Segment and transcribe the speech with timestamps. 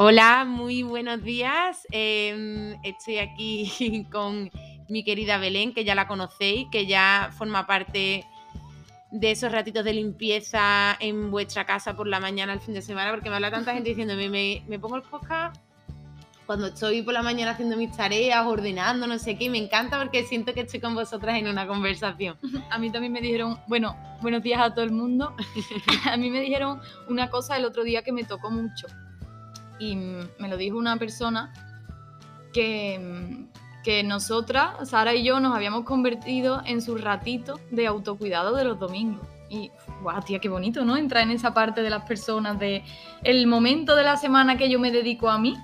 [0.00, 1.84] Hola, muy buenos días.
[1.90, 4.48] Em, estoy aquí con
[4.88, 8.24] mi querida Belén, que ya la conocéis, que ya forma parte
[9.10, 13.10] de esos ratitos de limpieza en vuestra casa por la mañana, el fin de semana,
[13.10, 15.60] porque me habla tanta gente diciéndome, me, me pongo el podcast
[16.46, 20.22] cuando estoy por la mañana haciendo mis tareas, ordenando, no sé qué, me encanta porque
[20.22, 22.36] siento que estoy con vosotras en una conversación.
[22.70, 25.34] A mí también me dijeron, bueno, buenos días a todo el mundo.
[26.08, 28.86] a mí me dijeron una cosa el otro día que me tocó mucho.
[29.78, 31.52] Y me lo dijo una persona
[32.52, 33.46] que,
[33.84, 38.78] que nosotras, Sara y yo, nos habíamos convertido en su ratito de autocuidado de los
[38.78, 39.26] domingos.
[39.50, 39.70] Y,
[40.02, 40.96] guau, tía, qué bonito, ¿no?
[40.96, 42.82] Entrar en esa parte de las personas, de
[43.22, 45.56] el momento de la semana que yo me dedico a mí,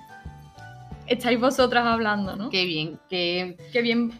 [1.07, 2.49] estáis vosotras hablando, ¿no?
[2.49, 4.11] Qué bien, qué, Qué bien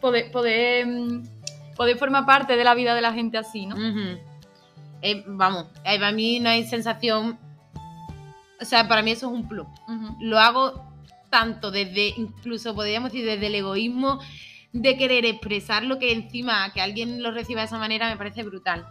[0.00, 1.22] poder, poder, mm,
[1.76, 3.76] poder formar parte de la vida de la gente así, ¿no?
[5.02, 7.38] Eh, vamos, eh, para mí no hay sensación,
[8.62, 9.66] o sea, para mí eso es un plus.
[10.20, 10.88] Lo hago
[11.30, 14.20] tanto desde, incluso podríamos decir, desde el egoísmo
[14.72, 18.42] de querer expresar lo que encima que alguien lo reciba de esa manera me parece
[18.42, 18.86] brutal.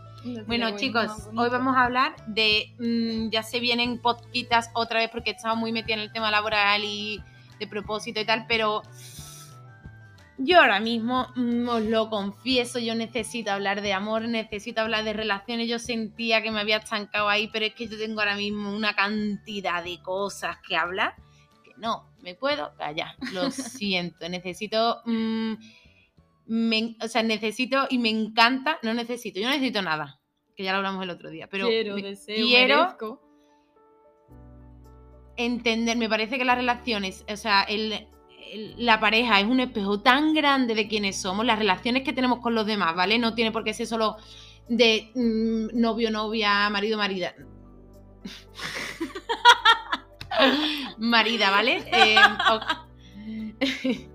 [0.45, 2.75] Bueno, chicos, hoy vamos a hablar de.
[2.79, 6.83] mm, ya se vienen podquitas otra vez porque estaba muy metida en el tema laboral
[6.83, 7.19] y
[7.59, 8.83] de propósito y tal, pero.
[10.43, 15.13] Yo ahora mismo mm, os lo confieso, yo necesito hablar de amor, necesito hablar de
[15.13, 15.67] relaciones.
[15.69, 18.95] Yo sentía que me había estancado ahí, pero es que yo tengo ahora mismo una
[18.95, 21.13] cantidad de cosas que hablar
[21.63, 23.15] que no me puedo callar.
[23.33, 25.01] Lo siento, necesito.
[25.05, 25.53] mm,
[26.47, 30.19] me- o sea, necesito y me encanta, no necesito, yo no necesito nada,
[30.55, 33.21] que ya lo hablamos el otro día, pero quiero, me- deseo, quiero merezco.
[35.37, 38.07] entender, me parece que las relaciones, o sea, el-
[38.77, 42.55] la pareja es un espejo tan grande de quiénes somos, las relaciones que tenemos con
[42.55, 43.19] los demás, ¿vale?
[43.19, 44.17] No tiene por qué ser solo
[44.67, 47.33] de mm, novio, novia, marido, marida.
[50.97, 51.83] Marida, ¿vale?
[51.91, 52.15] Eh,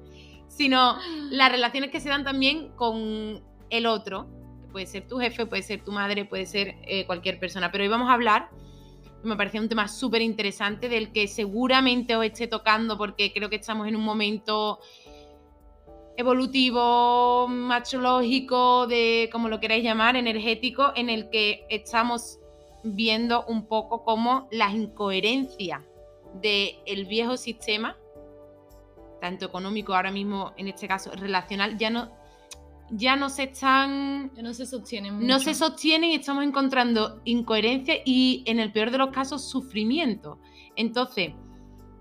[0.49, 0.97] sino
[1.31, 4.29] las relaciones que se dan también con el otro,
[4.73, 7.71] puede ser tu jefe, puede ser tu madre, puede ser eh, cualquier persona.
[7.71, 8.49] Pero hoy vamos a hablar,
[9.26, 13.56] me parece un tema súper interesante del que seguramente os esté tocando porque creo que
[13.56, 14.78] estamos en un momento
[16.16, 22.38] evolutivo, machológico, de como lo queráis llamar, energético, en el que estamos
[22.82, 25.82] viendo un poco como las incoherencias
[26.41, 27.97] del viejo sistema,
[29.20, 32.16] tanto económico ahora mismo, en este caso relacional, ya no,
[32.91, 35.27] ya no se están Ya no se sostiene mucho.
[35.27, 40.39] no se sostienen y estamos encontrando incoherencia y en el peor de los casos sufrimiento.
[40.77, 41.33] Entonces,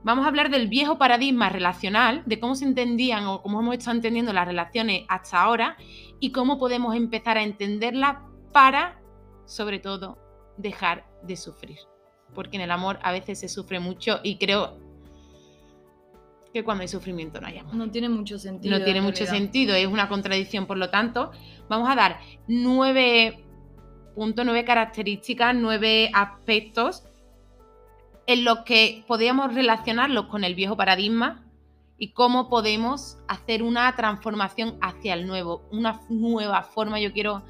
[0.04, 3.96] vamos a hablar del viejo paradigma relacional, de cómo se entendían o cómo hemos estado
[3.96, 5.78] entendiendo las relaciones hasta ahora
[6.20, 8.18] y cómo podemos empezar a entenderlas
[8.52, 9.02] para,
[9.46, 10.18] sobre todo,
[10.58, 11.80] dejar de sufrir.
[12.34, 14.78] Porque en el amor a veces se sufre mucho y creo
[16.56, 18.80] que cuando hay sufrimiento no hay amor No tiene mucho sentido.
[18.80, 21.32] no tiene en mucho sentido, es una contradicción, por lo tanto,
[21.68, 23.44] vamos a dar nueve
[24.16, 27.04] puntos, nueve características, nueve aspectos
[28.26, 31.44] en los que podríamos relacionarlos con el viejo paradigma
[31.98, 37.44] y cómo podemos hacer una transformación hacia el nuevo, una nueva forma, yo quiero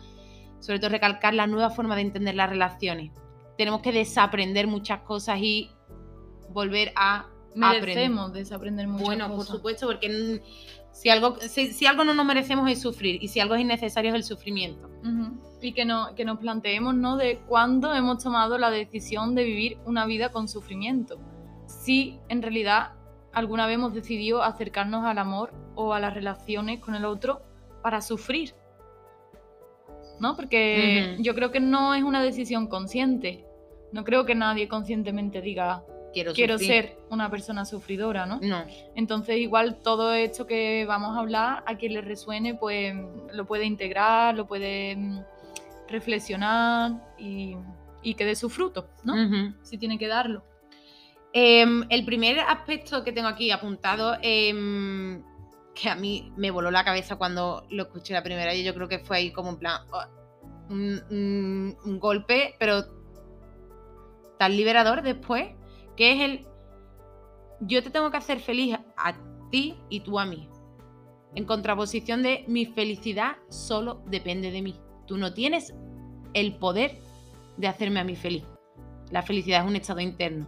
[0.60, 3.12] sobre todo recalcar la nueva forma de entender las relaciones.
[3.56, 5.70] Tenemos que desaprender muchas cosas y
[6.50, 7.28] volver a
[7.62, 7.96] aprender.
[7.96, 10.42] Merecemos desaprender muchas Bueno, por supuesto, porque
[10.92, 14.12] si algo, si, si algo no nos merecemos es sufrir y si algo es innecesario
[14.12, 14.90] es el sufrimiento.
[15.62, 17.18] Y que, no, que nos planteemos, ¿no?
[17.18, 21.20] De cuándo hemos tomado la decisión de vivir una vida con sufrimiento.
[21.66, 22.92] Si en realidad
[23.34, 27.42] alguna vez hemos decidido acercarnos al amor o a las relaciones con el otro
[27.82, 28.54] para sufrir.
[30.20, 30.36] ¿No?
[30.36, 33.46] Porque yo creo que no es una decisión consciente.
[33.92, 35.84] No creo que nadie conscientemente diga
[36.16, 38.40] Quiero, ser una persona sufridora, ¿no?
[38.42, 38.64] No.
[38.96, 42.96] Entonces, igual todo esto que vamos a hablar, a quien le resuene, pues
[43.34, 45.20] lo puede integrar, lo puede mm,
[45.90, 47.56] reflexionar y,
[48.02, 49.14] y que dé su fruto, ¿no?
[49.14, 49.54] Ujú.
[49.64, 50.44] Si tiene que darlo.
[51.34, 55.22] Em, el primer aspecto que tengo aquí apuntado, em,
[55.74, 58.88] que a mí me voló la cabeza cuando lo escuché la primera vez, yo creo
[58.88, 60.04] que fue ahí como en plan, oh,
[60.70, 62.86] un, un- un golpe, pero
[64.40, 65.48] tan liberador después,
[65.96, 66.48] que es el,
[67.62, 69.14] yo te tengo que hacer feliz a
[69.52, 70.50] ti y tú a mí.
[71.36, 74.76] En contraposición de mi felicidad solo depende de mí.
[75.06, 75.74] Tú no tienes
[76.34, 76.98] el poder
[77.58, 78.44] de hacerme a mí feliz.
[79.12, 80.48] La felicidad es un estado interno.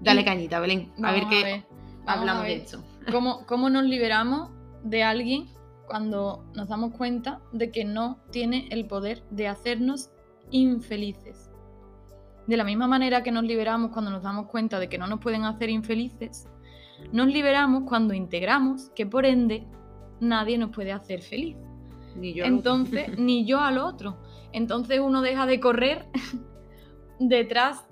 [0.00, 0.92] Dale Y- cañita, Belén.
[1.02, 1.64] A ver Vamos qué ver,
[2.06, 2.82] hablamos de esto.
[3.12, 4.50] ¿Cómo, ¿Cómo nos liberamos
[4.82, 5.48] de alguien
[5.86, 10.10] cuando nos damos cuenta de que no tiene el poder de hacernos
[10.50, 11.43] infelices?
[12.46, 15.20] De la misma manera que nos liberamos cuando nos damos cuenta de que no nos
[15.20, 16.46] pueden hacer infelices,
[17.12, 19.66] nos liberamos cuando integramos que por ende
[20.20, 21.56] nadie nos puede hacer feliz.
[22.16, 22.44] Ni yo.
[22.44, 24.18] Entonces, ni yo al otro.
[24.52, 26.06] Entonces uno deja de correr
[27.18, 27.84] detrás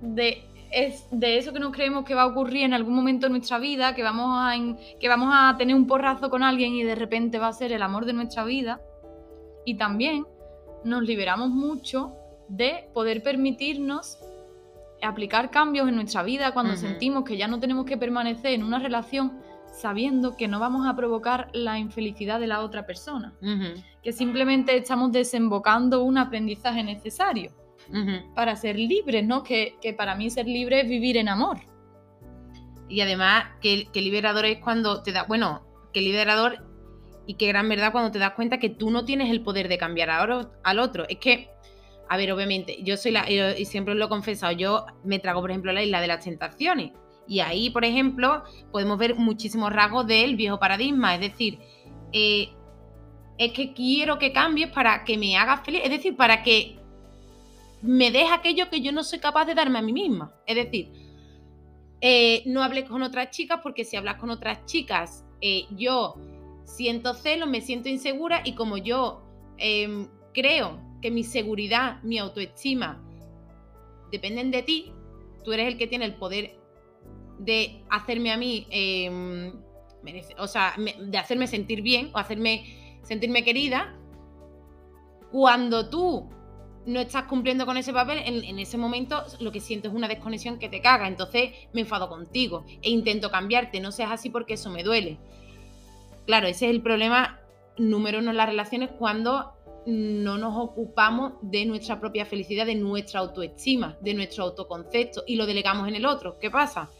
[0.00, 3.30] de, es, de eso que nos creemos que va a ocurrir en algún momento de
[3.30, 4.54] nuestra vida, que vamos, a,
[5.00, 7.82] que vamos a tener un porrazo con alguien y de repente va a ser el
[7.82, 8.80] amor de nuestra vida.
[9.64, 10.26] Y también
[10.84, 12.14] nos liberamos mucho
[12.48, 14.18] de poder permitirnos
[15.02, 18.78] aplicar cambios en nuestra vida cuando sentimos que ya no tenemos que permanecer en una
[18.78, 19.40] relación
[19.72, 23.32] sabiendo que no vamos a provocar la infelicidad de la otra persona,
[24.02, 27.52] que simplemente estamos desembocando un aprendizaje necesario
[28.34, 29.42] para ser libres, ¿no?
[29.42, 31.58] Que, para mí ser libre es vivir en amor.
[32.88, 35.62] Y además que, que liberador es cuando te da, bueno,
[35.92, 36.64] que liberador
[37.26, 39.78] y qué gran verdad cuando te das cuenta que tú no tienes el poder de
[39.78, 41.06] cambiar al otro.
[41.08, 41.50] Es que,
[42.12, 45.40] a ver, obviamente, yo soy la, y siempre os lo he confesado, yo me trago,
[45.40, 46.92] por ejemplo, la isla de las tentaciones.
[47.26, 51.14] Y ahí, por ejemplo, podemos ver muchísimos rasgos del viejo paradigma.
[51.14, 51.58] Es decir,
[52.12, 52.50] eh,
[53.38, 55.80] es que quiero que cambies para que me hagas feliz.
[55.84, 56.76] Es decir, para que
[57.80, 60.34] me des aquello que yo no soy capaz de darme a mí misma.
[60.46, 60.92] Es decir,
[62.02, 66.16] eh, no hables con otras chicas porque si hablas con otras chicas, eh, yo
[66.64, 69.22] siento celos, me siento insegura y como yo
[69.56, 73.02] em, creo que mi seguridad, mi autoestima
[74.10, 74.92] dependen de ti,
[75.44, 76.56] tú eres el que tiene el poder
[77.38, 79.52] de hacerme a mí, em,
[80.38, 83.94] o sea, de hacerme sentir bien o hacerme sentirme querida,
[85.30, 86.30] cuando tú
[86.84, 90.58] no estás cumpliendo con ese papel, en, ese momento lo que siento es una desconexión
[90.58, 91.06] que te caga.
[91.06, 93.80] Entonces me enfado contigo e intento cambiarte.
[93.80, 95.18] No seas así porque eso me duele.
[96.26, 97.40] Claro, ese es el problema
[97.78, 99.54] número uno en las relaciones cuando
[99.86, 105.46] no nos ocupamos de nuestra propia felicidad, de nuestra autoestima, de nuestro autoconcepto y lo
[105.46, 106.38] delegamos en el otro.
[106.38, 106.90] ¿Qué pasa?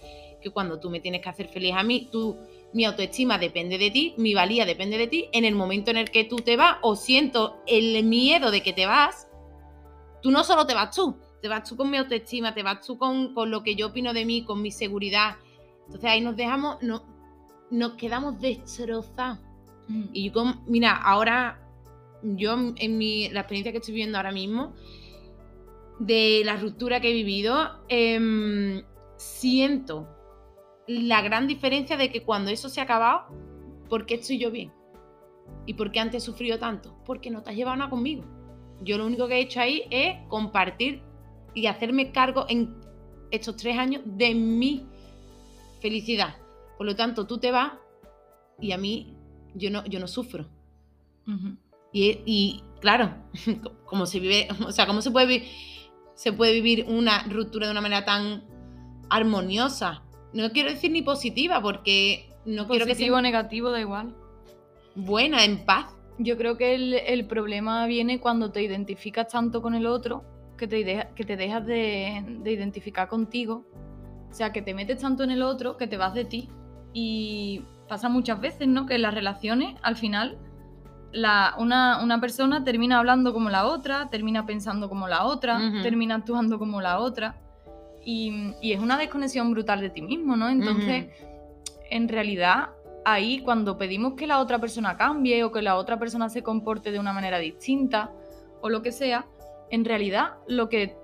[0.41, 2.37] Que cuando tú me tienes que hacer feliz a mí, tú,
[2.73, 6.11] mi autoestima depende de ti, mi valía depende de ti, en el momento en el
[6.11, 9.29] que tú te vas o siento el miedo de que te vas,
[10.21, 12.99] tú no solo te vas tú, te vas tú con mi autoestima, te vas tú
[12.99, 15.37] con, con lo que yo opino de mí, con mi seguridad.
[15.87, 17.05] Entonces ahí nos dejamos, no,
[17.71, 19.39] nos quedamos destrozados.
[19.89, 20.05] Mm.
[20.13, 21.62] Y yo, mira, ahora,
[22.23, 24.75] yo en mi, la experiencia que estoy viviendo ahora mismo,
[25.99, 28.83] de la ruptura que he vivido, em,
[29.17, 30.09] siento
[30.87, 33.27] la gran diferencia de que cuando eso se ha acabado,
[33.89, 34.73] ¿por qué estoy yo bien?
[35.67, 36.97] ¿Y por qué antes he sufrido tanto?
[37.05, 38.25] Porque no te has llevado nada conmigo.
[38.83, 41.03] Yo lo único que he hecho ahí es compartir
[41.55, 42.75] y hacerme cargo en
[43.31, 44.87] estos tres años de mi
[45.81, 46.37] felicidad.
[46.77, 47.73] Por lo tanto, tú te vas
[48.61, 49.17] y a mí
[49.55, 50.47] yo no, yo no sufro.
[51.93, 53.15] Y, claro,
[53.85, 55.49] como se vive, o sea, cómo se puede, vivir,
[56.15, 58.45] se puede vivir una ruptura de una manera tan
[59.11, 60.03] armoniosa.
[60.33, 63.21] No quiero decir ni positiva, porque no quiero que sea.
[63.21, 64.15] negativo, da igual.
[64.95, 65.95] Buena, en paz.
[66.19, 70.25] Yo creo que el, problema viene cuando te identificas tanto con el otro
[70.57, 73.67] que te, que te dejas de, de identificar contigo.
[74.31, 76.49] O sea, que te metes tanto en el otro que te vas de ti.
[76.95, 78.87] Y pasa muchas veces, ¿no?
[78.87, 80.39] Que en las relaciones, al final,
[81.13, 86.59] la, una, persona termina hablando como la otra, termina pensando como la otra, termina actuando
[86.59, 87.37] como la otra.
[88.05, 90.49] Y, es una desconexión brutal de ti mismo, ¿no?
[90.49, 91.07] Entonces,
[91.91, 92.71] en realidad,
[93.05, 96.91] ahí cuando pedimos que la otra persona cambie o que la otra persona se comporte
[96.91, 98.11] de una manera distinta
[98.61, 99.27] o lo que sea,
[99.71, 100.97] en realidad lo que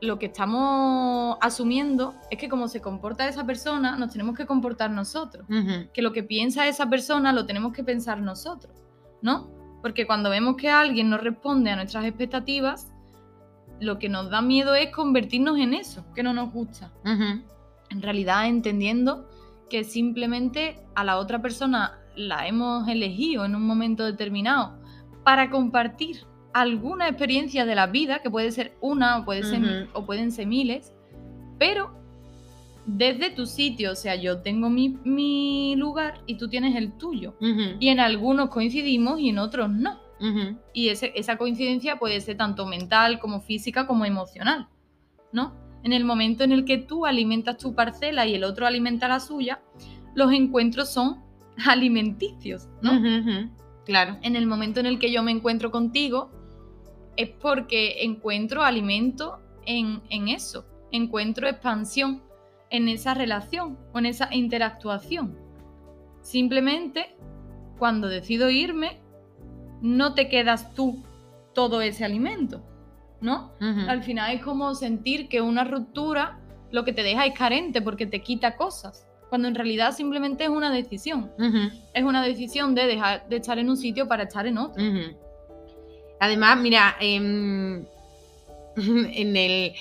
[0.00, 4.90] lo que estamos asumiendo es que como se comporta esa persona, nos tenemos que comportar
[4.90, 5.46] nosotros.
[5.92, 8.72] Que lo que piensa esa persona lo tenemos que pensar nosotros,
[9.22, 9.48] ¿no?
[9.82, 12.92] Porque cuando vemos que alguien no responde a nuestras expectativas,
[13.80, 16.92] lo que nos da miedo es convertirnos en eso, que no nos gusta.
[17.04, 19.28] En realidad entendiendo
[19.70, 24.78] que simplemente a la otra persona la hemos elegido en un momento determinado
[25.24, 30.04] para compartir alguna experiencia de la vida, que puede ser una o, puede ser, o
[30.04, 30.92] pueden ser miles,
[31.58, 31.97] pero
[32.88, 37.36] desde tu sitio, o sea, yo tengo mi, lugar y tú tienes el tuyo.
[37.78, 40.00] Y en algunos coincidimos y en otros no.
[40.72, 44.68] Y esa coincidencia puede ser tanto mental como física como emocional,
[45.32, 45.54] ¿no?
[45.84, 49.20] En el momento en el que tú alimentas tu parcela y el otro alimenta la
[49.20, 49.60] suya,
[50.14, 51.22] los encuentros son
[51.68, 52.90] alimenticios, ¿no?
[53.84, 54.16] Claro.
[54.22, 56.30] En el momento en el que yo me encuentro contigo,
[57.18, 62.22] es porque encuentro alimento en, eso, encuentro expansión
[62.70, 65.36] en esa relación o en esa interactuación.
[66.22, 67.16] Simplemente,
[67.78, 69.00] cuando decido irme,
[69.80, 71.02] no te quedas tú
[71.54, 72.62] todo ese alimento.
[73.20, 73.52] ¿no?
[73.60, 76.38] Al final es como sentir que una ruptura
[76.70, 80.50] lo que te deja es carente porque te quita cosas cuando en realidad simplemente es
[80.50, 81.30] una decisión.
[81.92, 84.82] Es una decisión de dejar de estar en un sitio para estar en otro.
[86.20, 87.84] Además, mira, em,
[88.76, 89.74] en el,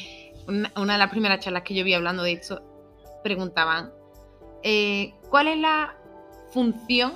[0.48, 2.62] una, de las primeras charlas que yo vi hablando de esto,
[3.28, 3.92] preguntaban,
[4.64, 5.96] eh, ¿cuál es la
[6.52, 7.14] función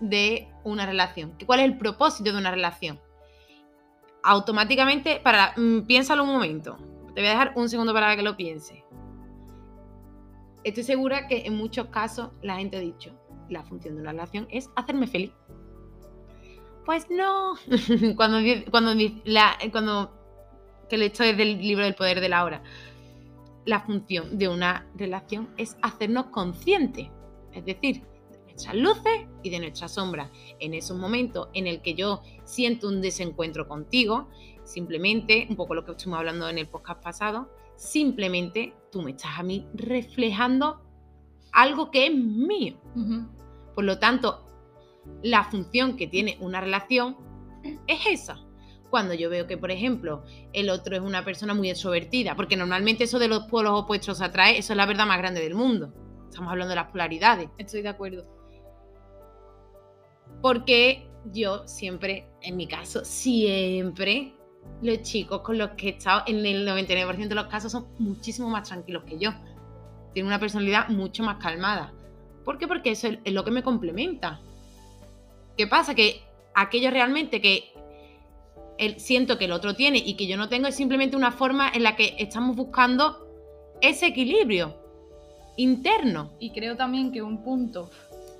[0.00, 1.34] de una relación?
[1.46, 2.98] ¿Cuál es el propósito de una relación?
[4.22, 6.76] Automáticamente, para, mm, piénsalo un momento.
[7.14, 8.82] Te voy a dejar un segundo para que lo pienses
[10.64, 13.12] estoy segura que en muchos casos la gente ha dicho,
[13.48, 15.32] la función de una relación es hacerme feliz.
[16.84, 17.54] Pues no.
[18.16, 18.38] cuando,
[18.70, 18.92] cuando,
[19.24, 20.12] la, cuando
[20.88, 22.62] que esto es del libro del poder de la hora.
[23.64, 27.08] La función de una relación es hacernos conscientes.
[27.52, 30.30] Es decir, de nuestras luces y de nuestras sombras.
[30.58, 34.28] En esos momentos en el que yo siento un desencuentro contigo,
[34.64, 39.38] simplemente, un poco lo que estuvimos hablando en el podcast pasado, simplemente tú me estás
[39.38, 40.82] a mí reflejando
[41.52, 42.76] algo que es mío.
[43.74, 44.46] Por lo tanto,
[45.22, 47.16] la función que tiene una relación
[47.86, 48.44] es esa.
[48.92, 50.22] Cuando yo veo que, por ejemplo,
[50.52, 54.58] el otro es una persona muy extrovertida, porque normalmente eso de los polos opuestos atrae,
[54.58, 55.94] eso es la verdad más grande del mundo.
[56.28, 57.48] Estamos hablando de las polaridades.
[57.56, 58.26] Estoy de acuerdo.
[60.42, 64.34] Porque yo siempre, en mi caso, siempre
[64.82, 68.50] los chicos con los que he estado en el 99% de los casos son muchísimo
[68.50, 69.30] más tranquilos que yo.
[70.12, 71.94] Tienen una personalidad mucho más calmada.
[72.44, 72.68] ¿Por qué?
[72.68, 74.42] Porque eso es lo que me complementa.
[75.56, 75.94] ¿Qué pasa?
[75.94, 76.20] Que
[76.54, 77.71] aquello realmente que
[78.98, 81.82] siento que el otro tiene y que yo no tengo es simplemente una forma en
[81.82, 83.26] la que estamos buscando
[83.80, 84.76] ese equilibrio
[85.56, 86.32] interno.
[86.38, 87.90] Y creo también que un punto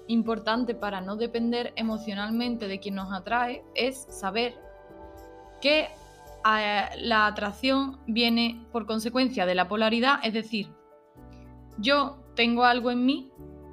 [0.08, 4.54] importante para no depender emocionalmente de quien nos atrae es saber
[5.60, 5.88] que
[6.44, 10.68] la atracción viene por consecuencia de la polaridad, es decir,
[11.78, 13.30] yo tengo algo en mí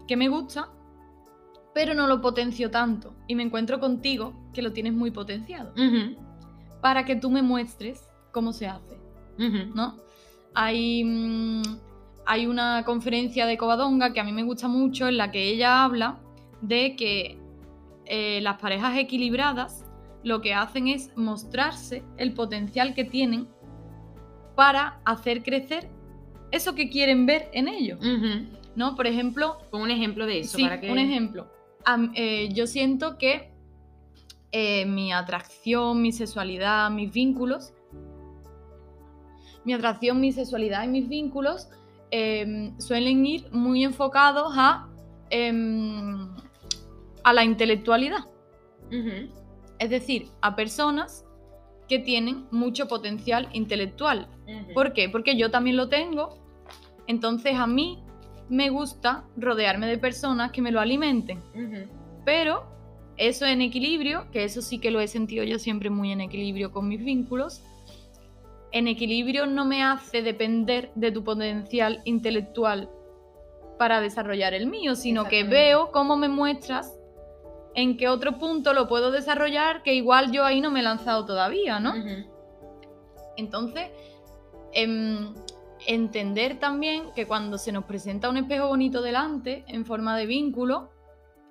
[0.08, 0.70] que me gusta,
[1.74, 5.74] pero no lo potencio tanto y me encuentro contigo que lo tienes muy potenciado
[6.81, 8.98] para que tú me muestres cómo se hace,
[9.38, 9.98] ¿no?
[10.53, 11.62] Hay, mm,
[12.25, 15.83] hay una conferencia de Covadonga que a mí me gusta mucho en la que ella
[15.83, 16.19] habla
[16.62, 17.38] de que
[18.05, 19.86] eh, las parejas equilibradas
[20.24, 23.48] lo que hacen es mostrarse el potencial que tienen
[24.55, 25.89] para hacer crecer
[26.51, 28.00] eso que quieren ver en ellos.
[28.75, 28.95] ¿No?
[28.95, 29.57] Por ejemplo.
[29.69, 30.57] Con un ejemplo de eso.
[30.57, 31.51] Sí, un ejemplo.
[32.15, 33.51] Eh, yo siento que
[34.51, 37.74] eh, mi atracción, mi sexualidad, mis vínculos.
[39.65, 41.70] Mi atracción, mi sexualidad y mis vínculos
[42.12, 44.88] em, suelen ir muy enfocados a,
[45.29, 46.29] em,
[47.24, 48.25] a la intelectualidad
[49.79, 51.25] es decir, a personas
[51.88, 54.27] que tienen mucho potencial intelectual.
[54.74, 55.10] ¿Por qué?
[55.10, 56.38] Porque yo también lo tengo,
[57.08, 58.03] entonces a mí
[58.50, 61.41] me gusta rodearme de personas que me lo alimenten.
[62.25, 62.69] Pero
[63.20, 66.72] eso en equilibrio, que eso sí que lo he sentido yo siempre muy en equilibrio
[66.72, 67.62] con mis vínculos,
[68.72, 72.90] en equilibrio no me hace depender de tu potencial intelectual
[73.78, 76.98] para desarrollar el mío, sino que veo cómo me muestras
[77.76, 81.26] en qué otro punto lo puedo desarrollar que igual yo ahí no me he lanzado
[81.26, 81.94] todavía, ¿no?
[83.38, 83.90] Entonces,
[84.74, 85.34] em,
[85.88, 90.90] entender también que cuando se nos presenta un espejo bonito delante, en forma de vínculo,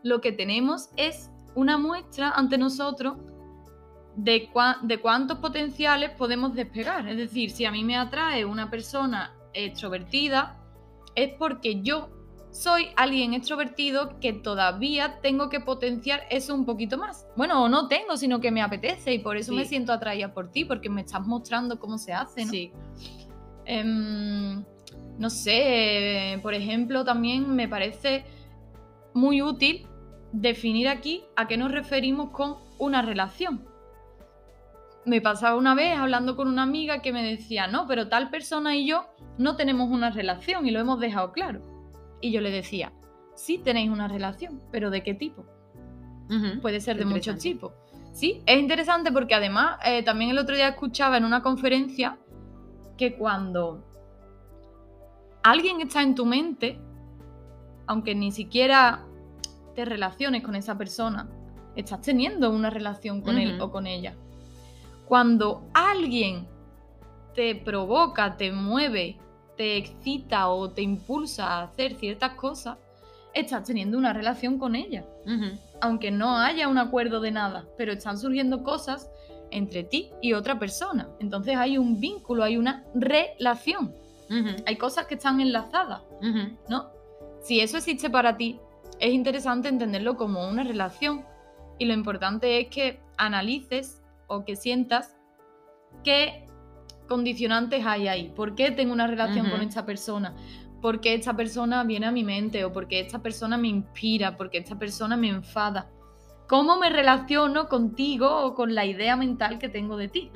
[0.02, 3.16] lo que tenemos es una muestra ante nosotros
[4.16, 4.48] de,
[4.82, 7.08] de cuántos potenciales podemos despegar.
[7.08, 10.58] Es decir, si a mí me atrae una persona extrovertida,
[11.14, 12.10] es porque yo
[12.50, 17.26] soy alguien extrovertido que todavía tengo que potenciar eso un poquito más.
[17.36, 20.50] Bueno, o no tengo, sino que me apetece y por eso me siento atraída por
[20.50, 22.50] ti, porque me estás mostrando cómo se hace, ¿no?
[22.50, 22.72] Sí.
[23.64, 24.64] Em,
[25.18, 28.24] no sé, por ejemplo, también me parece
[29.12, 29.86] muy útil
[30.32, 33.66] definir aquí a qué nos referimos con una relación.
[35.04, 38.76] Me pasaba una vez hablando con una amiga que me decía, no, pero tal persona
[38.76, 39.06] y yo
[39.38, 41.62] no tenemos una relación y lo hemos dejado claro.
[42.20, 42.92] Y yo le decía,
[43.34, 45.46] sí tenéis una relación, pero ¿de qué tipo?
[46.60, 47.72] Puede ser de muchos tipos.
[48.12, 52.18] Sí, es interesante porque además eh, también el otro día escuchaba en una conferencia
[52.98, 53.84] que cuando
[55.42, 56.78] alguien está en tu mente,
[57.86, 59.06] aunque ni siquiera
[59.78, 61.28] te relaciones con esa persona,
[61.76, 64.16] estás teniendo una relación con él o con ella.
[65.06, 66.48] Cuando alguien
[67.32, 69.18] te provoca, te mueve,
[69.56, 72.76] te excita o te impulsa a hacer ciertas cosas,
[73.32, 75.04] estás teniendo una relación con ella.
[75.80, 79.08] Aunque no haya un acuerdo de nada, pero están surgiendo cosas
[79.52, 81.08] entre ti y otra persona.
[81.20, 83.94] Entonces hay un vínculo, hay una relación.
[84.66, 86.02] Hay cosas que están enlazadas,
[86.68, 86.90] ¿no?
[87.42, 88.58] Si eso existe para ti,
[89.00, 91.24] es interesante entenderlo como una relación.
[91.78, 95.16] Y lo importante es que analices o que sientas
[96.02, 96.46] qué
[97.08, 98.32] condicionantes hay ahí.
[98.34, 100.34] ¿Por qué tengo una relación con esta persona?
[100.82, 102.64] ¿Por qué esta persona viene a mi mente?
[102.64, 104.36] ¿O por qué esta persona me inspira?
[104.36, 105.90] ¿Por qué esta persona me enfada?
[106.48, 110.32] cómo me relaciono contigo o con la idea mental que tengo de ti.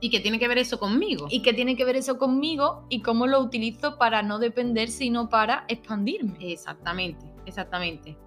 [0.00, 1.26] Y que tiene que ver eso conmigo.
[1.30, 5.28] Y que tiene que ver eso conmigo y cómo lo utilizo para no depender, sino
[5.28, 6.52] para expandirme.
[6.52, 8.18] Exactamente, exactamente.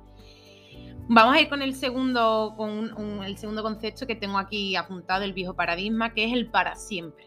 [1.12, 5.34] Vamos a ir con el segundo, con el segundo concepto que tengo aquí apuntado, el
[5.34, 7.26] viejo paradigma, que es el para siempre.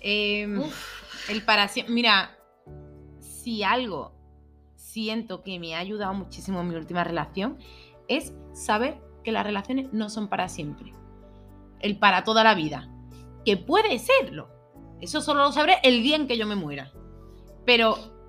[0.00, 0.60] Em,
[1.28, 1.94] el para siempre.
[1.94, 2.36] Mira,
[3.20, 4.12] si algo
[4.74, 7.58] siento que me ha ayudado muchísimo en mi última relación,
[8.08, 10.92] es saber que las relaciones no son para siempre.
[11.78, 12.90] El para toda la vida.
[13.44, 14.48] Que puede serlo.
[15.00, 16.92] Eso solo lo sabré el día en que yo me muera.
[17.64, 18.19] Pero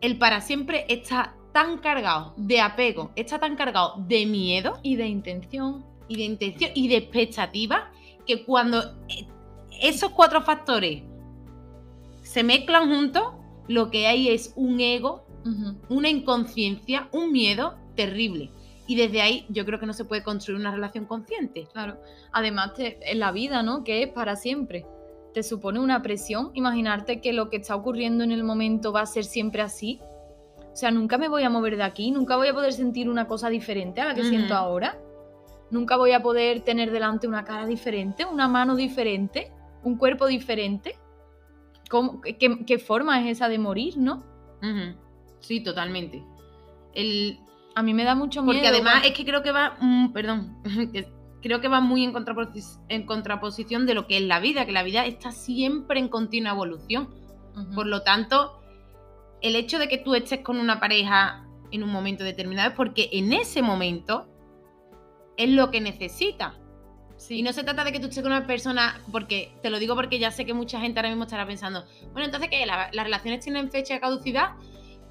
[0.00, 5.06] el para siempre está tan cargado de apego, está tan cargado de miedo y de
[5.06, 7.90] intención y de intención y de expectativa
[8.26, 9.26] que cuando eh,
[9.80, 11.02] esos cuatro factores
[12.22, 13.24] se mezclan juntos,
[13.66, 15.24] lo que hay es un ego,
[15.88, 18.50] una inconsciencia, un miedo terrible.
[18.86, 21.66] Y desde ahí yo creo que no se puede construir una relación consciente.
[21.72, 21.96] Claro.
[22.32, 23.84] Además, en la vida, ¿no?
[23.84, 24.84] Que es para siempre.
[25.32, 29.06] Te supone una presión imaginarte que lo que está ocurriendo en el momento va a
[29.06, 30.00] ser siempre así.
[30.72, 33.26] O sea, nunca me voy a mover de aquí, nunca voy a poder sentir una
[33.26, 34.98] cosa diferente a la que siento ahora.
[35.70, 40.96] Nunca voy a poder tener delante una cara diferente, una mano diferente, un cuerpo diferente.
[42.38, 44.24] qué, forma es esa de morir, no?
[45.40, 46.24] Sí, totalmente.
[46.94, 47.38] El,
[47.74, 48.54] a mí me da mucho miedo.
[48.54, 50.56] Porque además es que creo que va, mm, perdón,
[51.42, 52.14] creo que va muy en,
[52.88, 56.52] en, contraposición de lo que es la vida, que la vida está siempre en continua
[56.52, 57.08] evolución.
[57.74, 58.60] Por lo tanto,
[59.42, 63.08] el hecho de que tú estés con una pareja en un momento determinado es porque
[63.12, 64.26] en ese momento
[65.36, 66.54] es lo que necesita.
[67.28, 69.94] Y no se trata de que tú estés con una persona, porque te lo digo
[69.94, 73.44] porque ya sé que mucha gente ahora mismo estará pensando, bueno, entonces que las relaciones
[73.44, 74.52] tienen fecha de caducidad,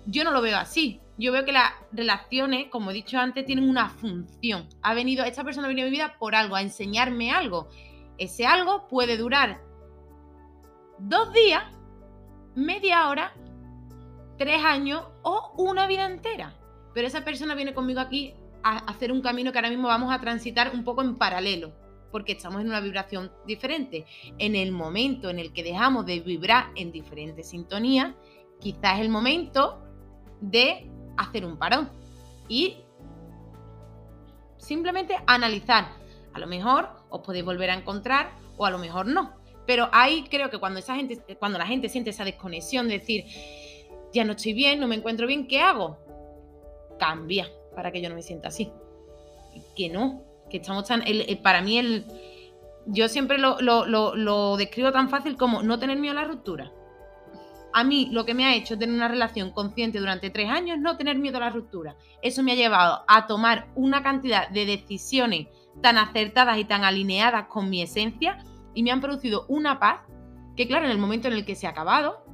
[0.06, 3.70] yo no lo veo así yo veo que las relaciones, como he dicho antes, tienen
[3.70, 4.70] una función.
[4.82, 7.68] Ha venido, esta persona ha venido a mi vida por algo, a enseñarme algo.
[8.18, 9.62] Ese algo puede durar
[10.98, 11.66] dos días,
[12.56, 13.34] media hora,
[14.38, 16.56] tres años o una vida entera.
[16.94, 18.34] Pero esa persona viene conmigo aquí
[18.64, 21.74] a hacer un camino que ahora mismo vamos a transitar un poco en paralelo,
[22.14, 24.06] porque estamos en una vibración diferente.
[24.38, 28.16] En el momento en el que dejamos de vibrar en diferentes sintonías,
[28.62, 29.89] quizás el momento
[30.42, 31.90] de hacer un parón
[32.48, 32.78] y
[34.58, 35.90] simplemente analizar.
[36.34, 39.34] A lo mejor os podéis volver a encontrar o a lo mejor no.
[39.66, 43.26] Pero ahí creo que cuando esa gente, cuando la gente siente esa desconexión de decir,
[44.14, 45.98] ya no estoy bien, no me encuentro bien, ¿qué hago?
[46.98, 48.72] Cambia para que yo no me sienta así.
[49.76, 51.04] Que no, que estamos tan.
[51.44, 52.06] para mí, el,
[52.88, 56.72] yo siempre lo, lo describo tan fácil como no tener miedo a la ruptura
[57.74, 60.98] a mí lo que me ha hecho tener una relación consciente durante tres años no
[60.98, 61.96] tener miedo a la ruptura.
[62.22, 65.48] Eso me ha llevado a tomar una cantidad de decisiones
[65.82, 70.02] tan acertadas y tan alineadas con mi esencia y me han producido una paz
[70.56, 72.26] que claro, en el momento en el que se ha acabado,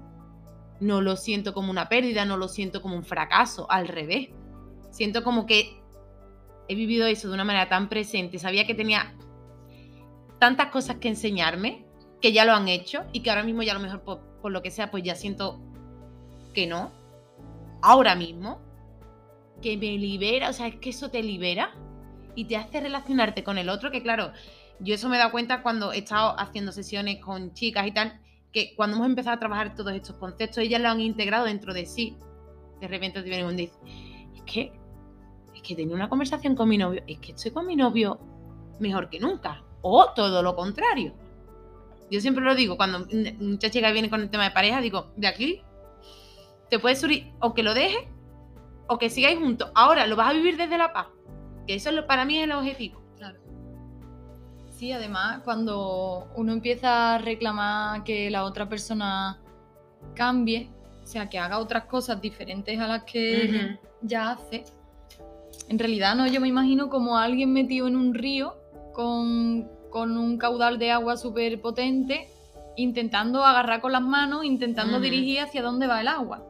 [0.80, 4.30] no lo siento como una pérdida, no lo siento como un fracaso, al revés.
[4.90, 5.80] Siento como que
[6.68, 9.16] he vivido eso de una manera tan presente, sabía que tenía
[10.40, 11.86] tantas cosas que enseñarme,
[12.20, 14.04] que ya lo han hecho y que ahora mismo ya a lo mejor
[14.46, 15.60] por lo que sea, pues ya siento
[16.54, 16.92] que no.
[17.82, 18.62] Ahora mismo.
[19.60, 21.74] Que me libera, o sea, es que eso te libera
[22.36, 24.34] y te hace relacionarte con el otro, que claro,
[24.80, 28.22] yo eso me he dado cuenta cuando he estado haciendo sesiones con chicas y tal,
[28.52, 31.88] que cuando hemos empezado a trabajar todos estos conceptos, ellas lo han integrado dentro de
[31.88, 32.16] sí.
[32.80, 33.74] De repente te viene un dice,
[34.36, 34.72] es que,
[35.56, 38.20] es que tenía una conversación con mi novio, es que estoy con mi novio
[38.80, 39.64] mejor que nunca.
[39.82, 41.25] O todo lo contrario.
[42.12, 43.08] Yo siempre lo digo, cuando
[43.40, 45.62] mucha chica viene con el tema de pareja, digo, de aquí
[46.70, 48.06] te puedes subir o que lo dejes
[48.88, 49.72] o que sigáis juntos.
[49.74, 51.08] Ahora lo vas a vivir desde la paz,
[51.68, 53.02] que eso es lo, para mí es el objetivo.
[53.18, 53.40] Claro.
[54.70, 59.42] Sí, además, cuando uno empieza a reclamar que la otra persona
[60.14, 60.70] cambie,
[61.04, 64.64] o sea, que haga otras cosas diferentes a las que ya hace,
[65.70, 68.58] en realidad no, yo me imagino como alguien metido en un río
[68.94, 72.28] con con un caudal de agua súper potente,
[72.76, 76.44] intentando agarrar con las manos, intentando dirigir hacia dónde va el agua.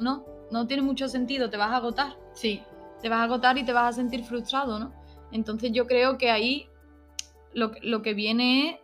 [0.00, 0.24] ¿No?
[0.50, 2.16] No tiene mucho sentido, te vas a agotar.
[2.32, 2.62] Sí.
[3.00, 4.92] Te vas a agotar y te vas a sentir frustrado, ¿no?
[5.30, 6.66] Entonces yo creo que ahí
[7.52, 8.76] lo, lo que viene es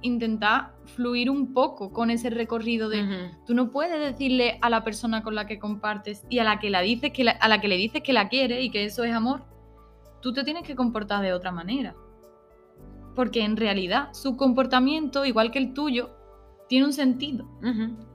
[0.00, 3.02] intentar fluir un poco con ese recorrido de
[3.46, 6.70] tú no puedes decirle a la persona con la que compartes y a la que
[6.70, 9.04] la dices que la- a la que le dices que la quieres y que eso
[9.04, 9.42] es amor
[10.22, 11.94] tú te tienes que comportar de otra manera
[13.14, 16.10] porque en realidad su comportamiento igual que el tuyo
[16.68, 17.46] tiene un sentido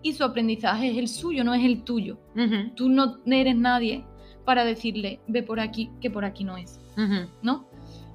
[0.01, 2.19] y su aprendizaje es el suyo no es el tuyo
[2.75, 4.05] tú no eres nadie
[4.49, 6.79] para decirle ve por aquí que por aquí no es.
[7.43, 7.67] ¿no?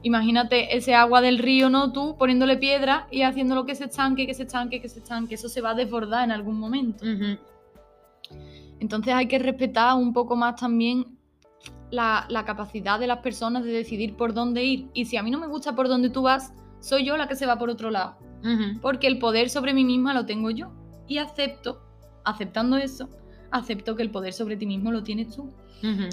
[0.03, 1.92] Imagínate ese agua del río, ¿no?
[1.92, 5.37] Tú poniéndole piedra y haciéndolo que se estanque, que se estanque, que se estanque.
[5.37, 7.05] Eso se va a desbordar en algún momento.
[8.81, 11.16] Entonces hay que respetar un poco más también
[11.92, 14.88] la, la capacidad de las personas de decidir por dónde ir.
[14.92, 16.53] Y si a mí no me gusta por dónde tú vas,
[16.85, 18.16] soy yo la que se va por otro lado.
[18.83, 20.70] Porque el poder sobre mí misma lo tengo yo.
[21.09, 21.83] Y acepto,
[22.25, 23.09] aceptando eso,
[23.51, 25.51] acepto que el poder sobre ti mismo lo tienes tú.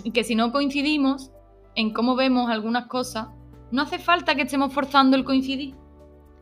[0.04, 1.32] Y que si no coincidimos
[1.76, 3.28] en cómo vemos algunas cosas,
[3.72, 5.76] no hace falta que estemos forzando el coincidir.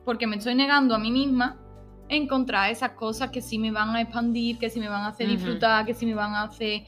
[0.06, 1.58] Porque me estoy negando a mí misma
[2.08, 5.28] encontrar esas cosas que sí me van a expandir, que sí me van a hacer
[5.28, 6.84] disfrutar, que sí me van a hacer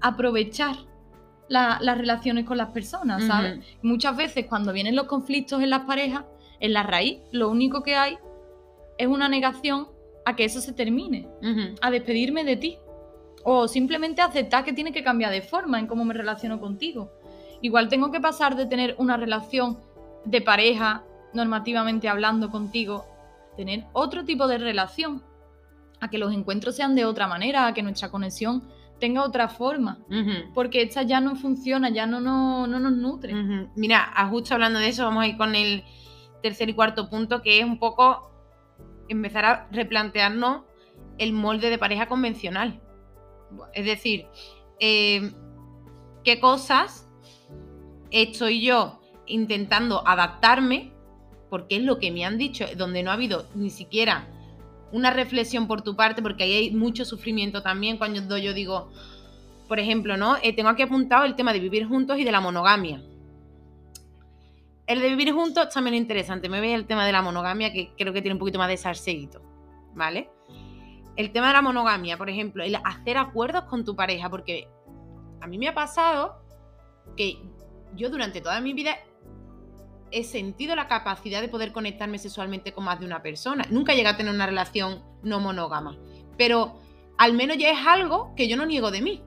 [0.00, 0.76] aprovechar
[1.48, 3.58] la- las relaciones con las personas, ¿sabes?
[3.82, 6.24] Muchas veces cuando vienen los conflictos en las parejas,
[6.60, 8.18] en la raíz, lo único que hay
[8.98, 9.88] es una negación
[10.24, 11.28] a que eso se termine
[11.80, 12.78] a despedirme de ti.
[13.44, 17.10] O simplemente aceptar que tiene que cambiar de forma en cómo me relaciono contigo.
[17.60, 19.78] Igual tengo que pasar de tener una relación
[20.24, 21.02] de pareja,
[21.34, 23.04] normativamente hablando contigo,
[23.52, 25.24] a tener otro tipo de relación.
[26.00, 28.62] A que los encuentros sean de otra manera, a que nuestra conexión
[29.02, 29.98] tenga otra forma.
[30.54, 33.34] Porque esta ya no funciona, ya no, no, no nos nutre.
[33.34, 33.68] Ujú.
[33.74, 35.82] Mira, a justo hablando de eso, vamos a ir con el
[36.40, 38.30] tercer y cuarto punto, que es un poco
[39.08, 40.62] empezar a replantearnos
[41.18, 42.80] el molde de pareja convencional.
[43.74, 44.26] Es decir,
[44.78, 45.32] eh,
[46.22, 47.10] qué cosas
[48.12, 50.92] estoy yo intentando adaptarme,
[51.50, 54.28] porque es lo que me han dicho, donde no ha habido ni siquiera
[54.92, 58.90] una reflexión por tu parte, porque ahí hay mucho sufrimiento también cuando yo digo,
[59.68, 60.36] por ejemplo, ¿no?
[60.42, 63.02] Eh, tengo aquí apuntado el tema de vivir juntos y de la monogamia.
[64.86, 66.48] El de vivir juntos también es interesante.
[66.48, 68.76] Me ve el tema de la monogamia, que creo que tiene un poquito más de
[68.76, 69.40] salseíto,
[69.94, 70.28] ¿vale?
[71.16, 74.68] El tema de la monogamia, por ejemplo, el hacer acuerdos con tu pareja, porque
[75.40, 76.42] a mí me ha pasado
[77.16, 77.38] que
[77.94, 78.96] yo durante toda mi vida
[80.12, 83.66] he sentido la capacidad de poder conectarme sexualmente con más de una persona.
[83.70, 85.96] Nunca llegué a tener una relación no monógama,
[86.36, 86.80] pero
[87.18, 89.22] al menos ya es algo que yo no niego de mí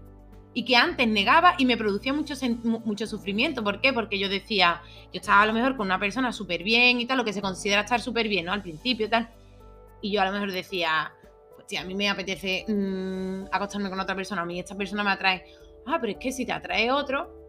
[0.53, 3.63] y que antes negaba y me producía mucho, mucho sufrimiento.
[3.63, 3.91] ¿Por qué?
[3.91, 7.17] Porque yo decía, yo estaba a lo mejor con una persona súper bien y tal,
[7.17, 8.53] lo que se considera estar súper bien, ¿no?
[8.53, 9.29] Al principio y tal.
[10.01, 11.11] Y yo a lo mejor decía,
[11.55, 15.03] pues tía, a mí me apetece mm, acostarme con otra persona, a mí esta persona
[15.03, 15.43] me atrae.
[15.85, 17.44] Ah, pero es que si te atrae otro,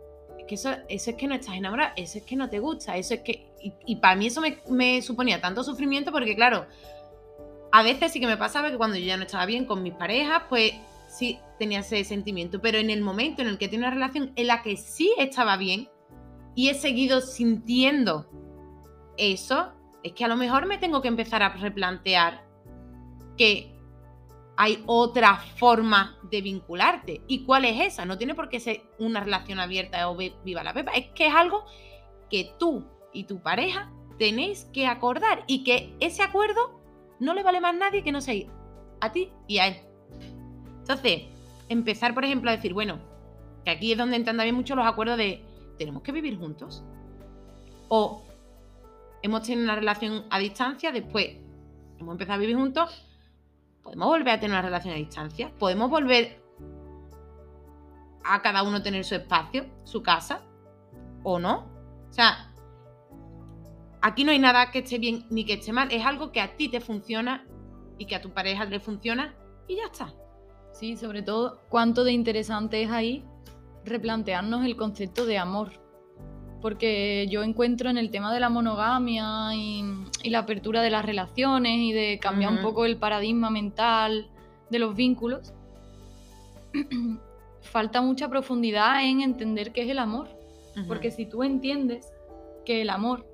[0.47, 3.15] que eso, eso es que no estás enamorada, eso es que no te gusta, eso
[3.15, 3.47] es que...
[3.85, 6.67] Y, para mí eso me, suponía tanto sufrimiento porque, claro,
[7.73, 9.93] a veces sí que me pasaba que cuando yo ya no estaba bien con mis
[9.93, 10.73] parejas, pues
[11.09, 14.47] sí tenía ese sentimiento, pero en el momento en el que tengo una relación en
[14.47, 15.89] la que sí estaba bien
[16.55, 18.31] y he seguido sintiendo
[19.17, 19.73] eso,
[20.05, 22.45] es que a lo mejor me tengo que empezar a replantear
[23.37, 23.76] que
[24.57, 27.23] hay otra forma de vincularte.
[27.27, 28.05] ¿Y cuál es esa?
[28.05, 30.93] No tiene por qué ser una relación abierta o vi- viva la pepa.
[30.93, 31.65] Es que es algo
[32.31, 36.81] que tú y tu pareja tenéis que acordar y que ese acuerdo
[37.21, 38.47] no le vale más a nadie que no sea
[39.01, 39.77] a ti y a él.
[40.79, 41.25] Entonces,
[41.69, 42.99] empezar, por ejemplo, a decir, bueno,
[43.65, 45.45] que aquí es donde entran también mucho los acuerdos de
[45.79, 46.83] tenemos que vivir juntos.
[47.89, 48.23] O
[49.23, 51.37] hemos tenido una relación a distancia, después
[51.99, 53.06] hemos empezado a vivir juntos,
[53.87, 56.43] podemos volver a tener una relación a distancia, podemos volver
[58.25, 60.43] a cada uno tener su espacio, su casa,
[61.23, 61.69] o no.
[62.11, 62.53] O sea,
[64.03, 66.57] aquí no hay nada que esté bien ni que esté mal, es algo que a
[66.57, 67.47] ti te funciona
[67.97, 69.37] y que a tu pareja le funciona
[69.69, 70.13] y ya está.
[70.73, 73.25] Sí, sobre todo, cuánto de interesante es ahí
[73.85, 75.71] replantearnos el concepto de amor.
[76.61, 79.85] Porque yo encuentro en el tema de la monogamia y,
[80.23, 84.29] y la apertura de las relaciones y de cambiar un poco el paradigma mental
[84.71, 85.53] de los vínculos,
[87.61, 90.29] falta mucha profundidad en entender qué es el amor.
[90.89, 92.13] Porque si tú entiendes
[92.67, 93.27] que el amor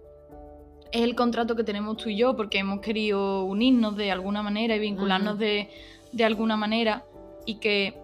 [0.92, 4.76] es el contrato que tenemos tú y yo, porque hemos querido unirnos de alguna manera
[4.76, 5.68] y vincularnos de,
[6.12, 7.04] de alguna manera,
[7.44, 7.98] y que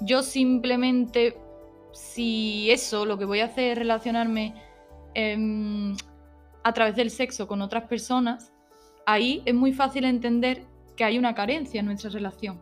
[0.00, 1.36] yo simplemente,
[1.92, 4.54] si eso, lo que voy a hacer es relacionarme
[5.14, 5.96] em,
[6.62, 8.52] a través del sexo con otras personas,
[9.06, 12.60] ahí es muy fácil entender que hay una carencia en nuestra relación.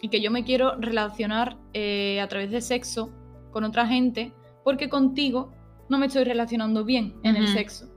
[0.00, 3.12] Y que yo me quiero relacionar eh, a través de sexo
[3.52, 4.32] con otra gente
[4.64, 5.52] porque contigo
[5.88, 7.88] no me estoy relacionando bien en el sexo.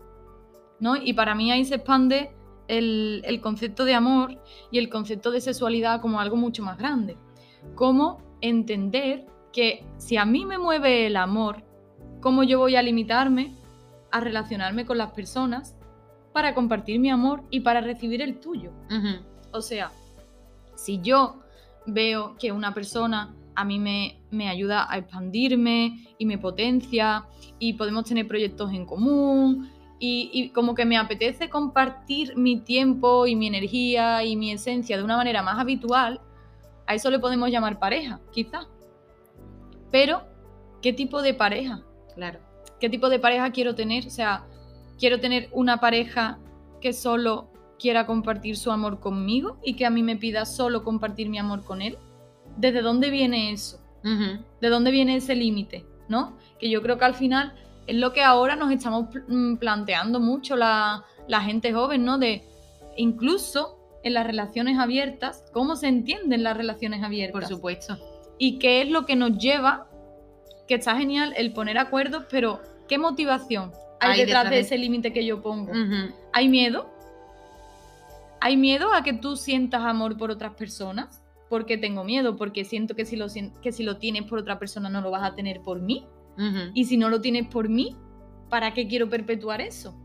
[0.79, 0.95] ¿no?
[0.95, 2.31] Y para mí ahí se expande
[2.67, 7.17] el, el concepto de amor y el concepto de sexualidad como algo mucho más grande.
[7.75, 9.25] Cómo entender
[9.55, 11.63] que si a mí me mueve el amor,
[12.19, 13.55] ¿cómo yo voy a limitarme
[14.11, 15.77] a relacionarme con las personas
[16.33, 18.73] para compartir mi amor y para recibir el tuyo?
[19.53, 19.93] O sea,
[20.75, 21.39] si yo
[21.87, 27.25] veo que una persona a mí me, me, ayuda a expandirme y me potencia
[27.57, 33.25] y podemos tener proyectos en común y, y, como que me apetece compartir mi tiempo
[33.25, 36.19] y mi energía y mi esencia de una manera más habitual,
[36.87, 38.67] a eso le podemos llamar pareja, quizá.
[39.95, 40.23] Pero,
[40.81, 41.81] ¿qué tipo de pareja?
[42.15, 42.41] Claro.
[42.81, 44.05] ¿Qué tipo de pareja quiero tener?
[44.05, 44.43] O sea,
[44.99, 46.37] quiero tener una pareja
[46.81, 47.47] que solo
[47.79, 51.63] quiera compartir su amor conmigo y que a mí me pida solo compartir mi amor
[51.63, 51.97] con él.
[52.57, 53.79] ¿Desde dónde viene eso?
[54.59, 55.85] ¿De dónde viene ese límite?
[56.09, 56.35] ¿No?
[56.59, 57.53] Que yo creo que al final
[57.87, 62.17] es lo que ahora nos estamos mm, planteando mucho la, la gente joven, ¿no?
[62.17, 62.43] De
[62.97, 67.43] incluso en las relaciones abiertas, cómo se entienden las relaciones abiertas.
[67.43, 67.97] Por supuesto.
[68.37, 69.87] Y qué es lo que nos lleva,
[70.67, 75.25] que está genial el poner acuerdos, pero ¿qué motivación hay, detrás, de ese límite que
[75.25, 75.71] yo pongo?
[76.33, 76.89] ¿Hay miedo?
[78.41, 81.23] ¿Hay miedo a que tú sientas amor por otras personas?
[81.49, 83.27] Porque tengo miedo, porque siento que si lo,
[83.61, 86.05] que si lo tienes por otra persona no lo vas a tener por mí.
[86.73, 87.95] Y si no lo tienes por mí,
[88.49, 89.95] ¿para qué quiero perpetuar eso?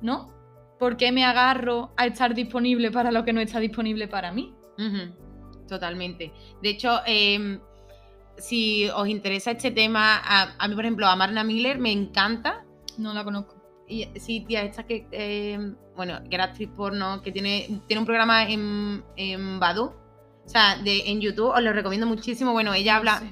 [0.00, 0.32] ¿No?
[0.78, 4.54] ¿Por qué me agarro a estar disponible para lo que no está disponible para mí?
[5.68, 6.32] Totalmente.
[6.62, 7.60] De hecho, em,
[8.36, 12.64] si os interesa este tema, a, mí, por ejemplo, a Marna Miller me encanta.
[12.98, 13.54] No la conozco.
[13.88, 18.06] Y, sí, tía, esta que, em, bueno, que era actriz porno, que tiene, tiene un
[18.06, 19.92] programa en, en Badu,
[20.44, 22.52] o sea, de, en YouTube, os lo recomiendo muchísimo.
[22.52, 23.22] Bueno, ella habla,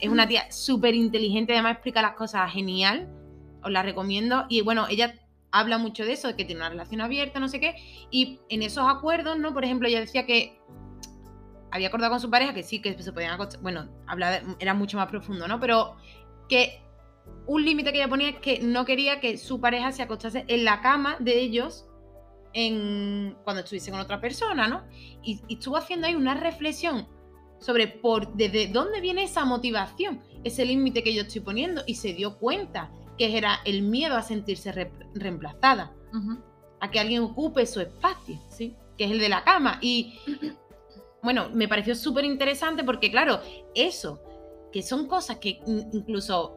[0.00, 3.08] es una tía súper inteligente, además explica las cosas genial,
[3.62, 4.46] os la recomiendo.
[4.48, 5.14] Y bueno, ella
[5.52, 7.74] habla mucho de eso, de que tiene una relación abierta, no sé qué,
[8.10, 9.52] y en esos acuerdos, ¿no?
[9.52, 10.58] Por ejemplo, ella decía que
[11.72, 13.88] había acordado con su pareja que sí, que se podían acostar, bueno,
[14.60, 15.58] era mucho más profundo, ¿no?
[15.58, 15.96] Pero
[16.48, 16.82] que
[17.46, 20.64] un límite que ella ponía es que no quería que su pareja se acostase en
[20.64, 21.86] la cama de ellos
[22.52, 24.84] en, cuando estuviese con otra persona, ¿no?
[25.22, 27.08] Y, y estuvo haciendo ahí una reflexión
[27.58, 32.12] sobre por desde dónde viene esa motivación, ese límite que yo estoy poniendo, y se
[32.12, 35.94] dio cuenta que era el miedo a sentirse reemplazada,
[36.80, 38.76] a que alguien ocupe su espacio, ¿sí?
[38.98, 39.78] que es el de la cama.
[39.80, 40.18] Y
[41.22, 43.40] bueno, me pareció súper interesante porque, claro,
[43.74, 44.20] eso,
[44.72, 46.56] que son cosas que incluso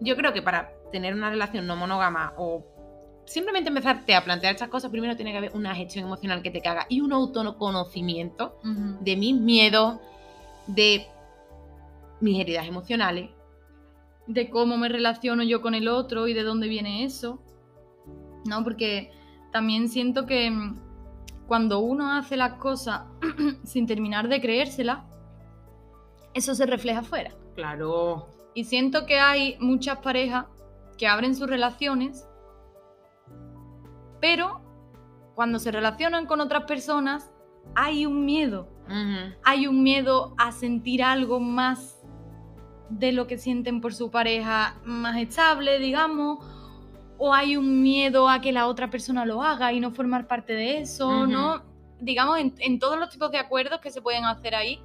[0.00, 2.64] yo creo que para tener una relación no monógama o
[3.26, 6.62] simplemente empezarte a plantear estas cosas, primero tiene que haber una gestión emocional que te
[6.62, 8.58] caga y un autoconocimiento
[9.00, 9.98] de mis miedos,
[10.66, 11.06] de
[12.20, 13.30] mis heridas emocionales,
[14.26, 17.40] de cómo me relaciono yo con el otro y de dónde viene eso.
[18.46, 18.64] ¿No?
[18.64, 19.10] Porque
[19.52, 20.89] también siento que mm,
[21.50, 23.06] cuando uno hace las cosas
[23.64, 25.04] sin terminar de creérsela,
[26.32, 27.32] eso se refleja afuera.
[27.56, 28.28] Claro.
[28.54, 30.46] Y siento que hay muchas parejas
[30.96, 32.28] que abren sus relaciones,
[34.20, 34.60] pero
[35.34, 37.32] cuando se relacionan con otras personas,
[37.74, 38.68] hay un miedo.
[39.42, 41.98] Hay un miedo a sentir algo más
[42.90, 46.46] de lo que sienten por su pareja más estable, digamos,
[47.22, 50.54] o hay un miedo a que la otra persona lo haga y no formar parte
[50.54, 51.62] de eso, ¿no?
[52.00, 54.80] Digamos, en, todos los tipos de acuerdos que se pueden hacer ahí,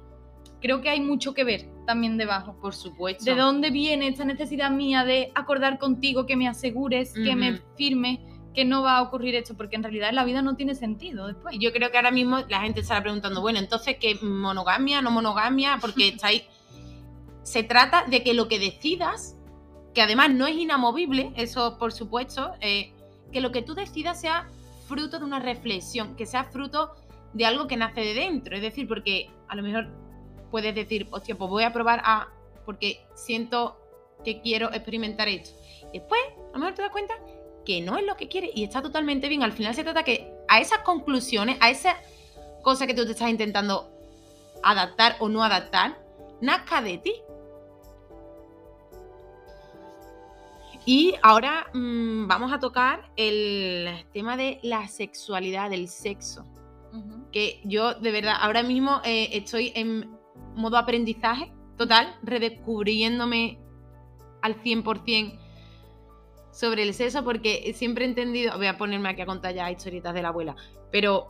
[0.60, 2.54] creo que hay mucho que ver también debajo.
[2.60, 3.24] Por supuesto.
[3.24, 8.24] ¿De dónde viene esta necesidad mía de acordar contigo, que me asegures, que me firme?
[8.52, 11.54] que no va a ocurrir esto, porque en realidad la vida no tiene sentido después.
[11.60, 15.76] Yo creo que ahora mismo la gente estará preguntando, bueno, entonces, ¿qué monogamia, no monogamia?
[15.78, 16.44] Porque estáis
[17.42, 19.35] se trata de que lo que decidas,
[19.96, 22.92] que además no es inamovible, eso por supuesto, eh,
[23.32, 24.46] que lo que tú decidas sea
[24.86, 26.92] fruto de una reflexión, que sea fruto
[27.32, 28.54] de algo que nace de dentro.
[28.54, 29.88] Es decir, porque a lo mejor
[30.50, 32.28] puedes decir, hostia, pues voy a probar a.
[32.66, 33.80] porque siento
[34.22, 35.58] que quiero experimentar esto.
[35.94, 37.14] Después, a lo mejor te das cuenta
[37.64, 39.42] que no es lo que quieres y está totalmente bien.
[39.42, 41.96] Al final se trata que a esas conclusiones, a esa
[42.62, 43.90] cosa que tú te estás intentando
[44.62, 45.98] adaptar o no adaptar,
[46.42, 47.14] nazca de ti.
[50.86, 56.46] Y ahora mm, vamos a tocar el tema de la sexualidad, del sexo.
[57.32, 60.16] Que yo de verdad ahora mismo eh, estoy en
[60.54, 63.58] modo aprendizaje total, redescubriéndome
[64.40, 65.38] al 100%
[66.52, 70.14] sobre el sexo, porque siempre he entendido, voy a ponerme aquí a contar ya historietas
[70.14, 70.56] de la abuela,
[70.90, 71.28] pero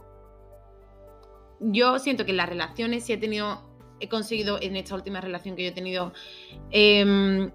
[1.58, 3.62] yo siento que en las relaciones sí he tenido,
[3.98, 6.12] he conseguido en esta última relación que yo he tenido,
[6.70, 7.50] em,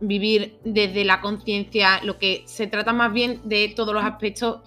[0.00, 4.60] vivir desde la conciencia, lo que se trata más bien de todos los aspectos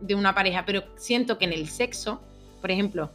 [0.00, 2.20] de una pareja, pero siento que en el sexo,
[2.60, 3.10] por ejemplo,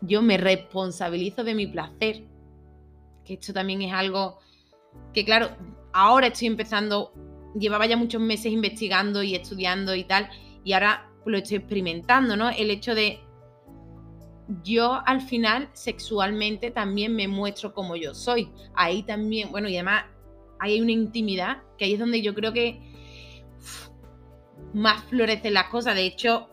[0.00, 2.24] yo me responsabilizo de mi placer,
[3.24, 4.40] que esto también es algo
[5.14, 5.50] que claro,
[5.92, 7.12] ahora estoy empezando,
[7.58, 10.28] llevaba ya muchos meses investigando y estudiando y tal,
[10.64, 12.50] y ahora lo estoy experimentando, ¿no?
[12.50, 13.20] El hecho de
[14.62, 18.50] yo al final sexualmente también me muestro como yo soy.
[18.74, 20.04] Ahí también, bueno, y además
[20.58, 22.80] ahí hay una intimidad, que ahí es donde yo creo que
[24.74, 25.94] más florecen las cosas.
[25.94, 26.48] De hecho,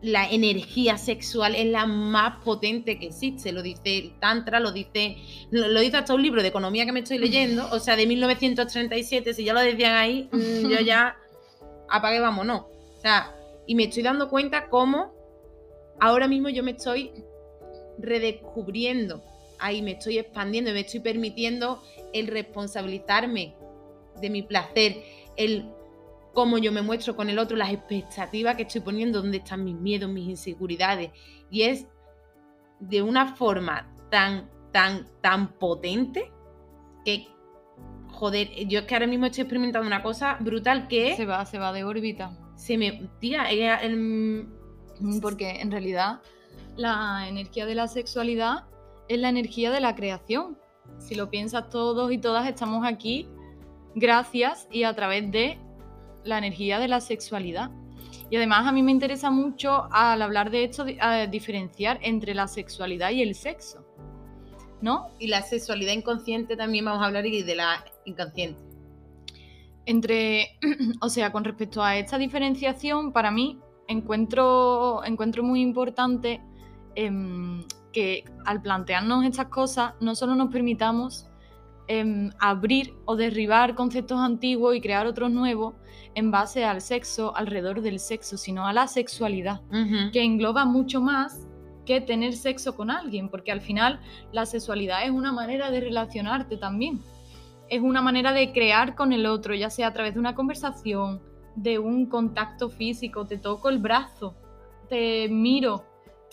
[0.00, 3.52] la energía sexual es la más potente que existe.
[3.52, 5.16] Lo dice el Tantra, lo dice,
[5.50, 9.34] lo, dice hasta un libro de economía que me estoy leyendo, o sea, de 1937.
[9.34, 11.16] Si ya lo decían ahí, mm, yo ya
[11.90, 12.62] apague, vámonos.
[12.62, 13.34] O sea,
[13.66, 15.17] y me estoy dando cuenta cómo
[16.00, 17.12] ahora mismo yo me estoy
[17.98, 19.22] redescubriendo,
[19.58, 21.82] ahí me estoy expandiendo, me estoy permitiendo
[22.12, 23.54] el responsabilizarme
[24.20, 24.96] de mi placer,
[25.36, 25.70] el
[26.32, 29.74] cómo yo me muestro con el otro, las expectativas que estoy poniendo, dónde están mis
[29.74, 31.10] miedos, mis inseguridades.
[31.50, 31.86] Y es
[32.78, 36.30] de una forma tan, tan, tan potente
[37.04, 37.26] que,
[38.08, 41.16] joder, yo es que ahora mismo estoy experimentando una cosa brutal que...
[41.16, 42.38] Se va, se va de órbita.
[42.54, 43.08] Se me...
[43.18, 44.57] Tía, el, Mm,
[45.20, 46.20] porque en realidad
[46.76, 48.64] la energía de la sexualidad
[49.08, 50.58] es la energía de la creación.
[50.98, 53.28] Si lo piensas todos y todas estamos aquí
[53.94, 55.58] gracias y a través de
[56.24, 57.70] la energía de la sexualidad.
[58.30, 60.84] Y además a mí me interesa mucho al hablar de esto
[61.30, 63.84] diferenciar entre la sexualidad y el sexo.
[64.80, 65.08] ¿No?
[65.18, 68.60] Y la sexualidad inconsciente también vamos a hablar y de la inconsciente.
[69.86, 70.58] Entre,
[71.00, 73.58] o sea, con respecto a esta diferenciación, para mí
[73.88, 76.40] encuentro, encuentro muy importante
[76.94, 81.26] em, que al plantearnos estas cosas no solo nos permitamos
[81.88, 85.74] em, abrir o derribar conceptos antiguos y crear otros nuevos
[86.14, 89.62] en base al sexo, alrededor del sexo, sino a la sexualidad,
[90.12, 91.46] que engloba mucho más
[91.86, 94.00] que tener sexo con alguien, porque al final
[94.32, 97.00] la sexualidad es una manera de relacionarte también.
[97.70, 101.22] Es una manera de crear con el otro, ya sea a través de una conversación,
[101.62, 104.34] de un contacto físico, te toco el brazo,
[104.88, 105.84] te miro,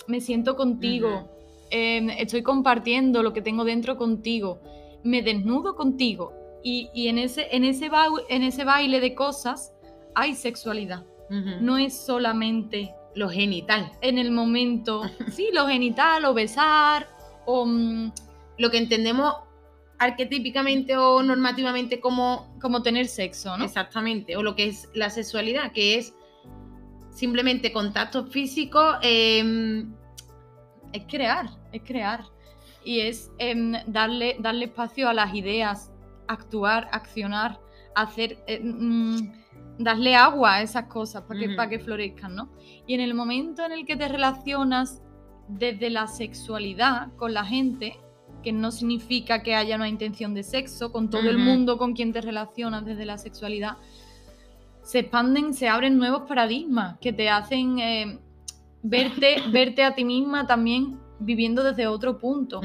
[0.07, 1.29] me siento contigo,
[1.69, 4.59] em, estoy compartiendo lo que tengo dentro contigo,
[5.03, 6.33] me desnudo contigo.
[6.67, 7.91] Y, en, ese, en, ese
[8.29, 9.71] en ese baile de cosas
[10.15, 11.05] hay sexualidad.
[11.29, 13.91] No es solamente lo genital.
[14.01, 17.07] En el momento, sí, lo genital o besar
[17.45, 17.65] o...
[17.65, 18.11] Mm,
[18.57, 19.33] lo que entendemos
[19.99, 22.53] arquetípicamente o normativamente como...
[22.61, 23.65] Como tener sexo, ¿no?
[23.65, 26.15] Exactamente, o lo que es la sexualidad, que es
[27.11, 28.95] simplemente contacto físico.
[29.01, 29.93] Em,
[30.91, 32.25] es crear, es crear.
[32.83, 35.91] Y es em, darle, darle espacio a las ideas,
[36.27, 37.59] actuar, accionar,
[37.95, 38.43] hacer...
[38.47, 39.45] Eh, mm,
[39.77, 42.49] darle agua a esas cosas para que, para que florezcan, ¿no?
[42.87, 45.01] Y en el momento en el que te relacionas
[45.47, 47.99] desde la sexualidad con la gente,
[48.45, 52.13] que no significa que haya una intención de sexo, con todo el mundo con quien
[52.13, 53.77] te relacionas desde la sexualidad,
[54.83, 58.19] se expanden, se abren nuevos paradigmas que te hacen eh,
[58.83, 62.61] verte, verte a ti misma también viviendo desde otro punto,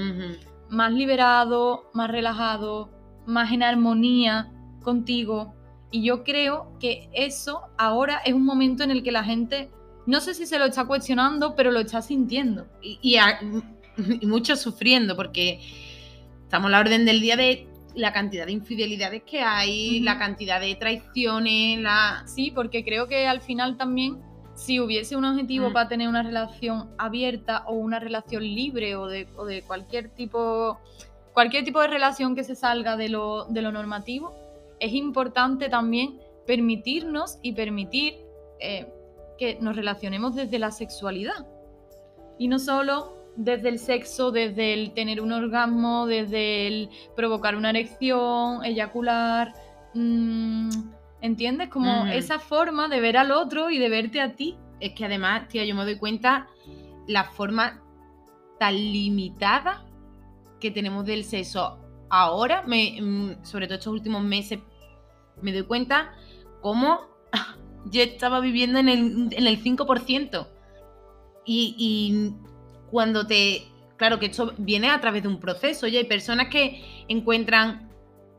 [0.68, 2.90] más liberado, más relajado,
[3.24, 5.54] más en armonía contigo.
[5.90, 9.70] Y yo creo que eso ahora es un momento en el que la gente,
[10.06, 12.66] no sé si se lo está cuestionando, pero lo está sintiendo.
[12.82, 13.16] Y, y
[14.22, 15.60] muchos sufriendo, porque
[16.42, 20.60] estamos a la orden del día de la cantidad de infidelidades que hay, la cantidad
[20.60, 22.22] de traiciones, la...
[22.26, 24.20] Sí, porque creo que al final también,
[24.54, 25.72] si hubiese un objetivo mm.
[25.72, 30.78] para tener una relación abierta o una relación libre o de, de cualquier tipo
[31.32, 34.34] cualquier tipo de relación que se salga de lo, de lo normativo,
[34.78, 38.14] es importante también permitirnos y permitir
[38.58, 38.86] eh,
[39.38, 41.46] que nos relacionemos desde la sexualidad.
[42.38, 47.70] Y no solo desde el sexo, desde el tener un orgasmo, desde el provocar una
[47.70, 49.54] erección, eyacular.
[49.94, 50.70] Mm,
[51.20, 51.68] ¿Entiendes?
[51.68, 54.56] Como esa forma de ver al otro y de verte a ti.
[54.80, 56.48] Es que además, tía, yo me doy cuenta
[57.06, 57.82] la forma
[58.58, 59.84] tan limitada
[60.60, 61.78] que tenemos del sexo.
[62.08, 64.60] Ahora, me, mm, sobre todo estos últimos meses,
[65.42, 66.12] me doy cuenta
[66.62, 67.00] cómo
[67.86, 70.46] yo estaba viviendo en el, en el 5%.
[71.44, 72.34] Y, y
[72.90, 73.66] cuando te...
[73.96, 77.90] Claro que esto viene a través de un proceso y hay personas que encuentran...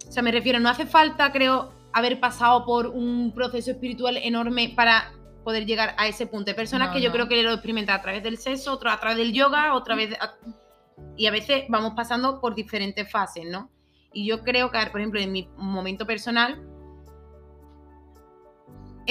[0.07, 4.73] O sea, me refiero, no hace falta, creo, haber pasado por un proceso espiritual enorme
[4.75, 6.51] para poder llegar a ese punto.
[6.51, 9.17] Hay personas que yo creo que lo experimentan a través del sexo, otras a través
[9.17, 10.15] del yoga, otra vez...
[11.17, 13.69] Y a veces vamos pasando por diferentes fases, ¿no?
[14.13, 16.61] Y yo creo que, por ejemplo, en mi momento personal,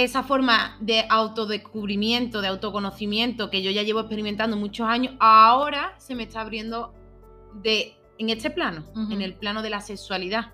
[0.05, 6.14] esa forma de autodescubrimiento, de autoconocimiento que yo ya llevo experimentando muchos años, ahora se
[6.14, 6.92] me está abriendo
[7.62, 10.53] de, en este plano, en el plano de la sexualidad.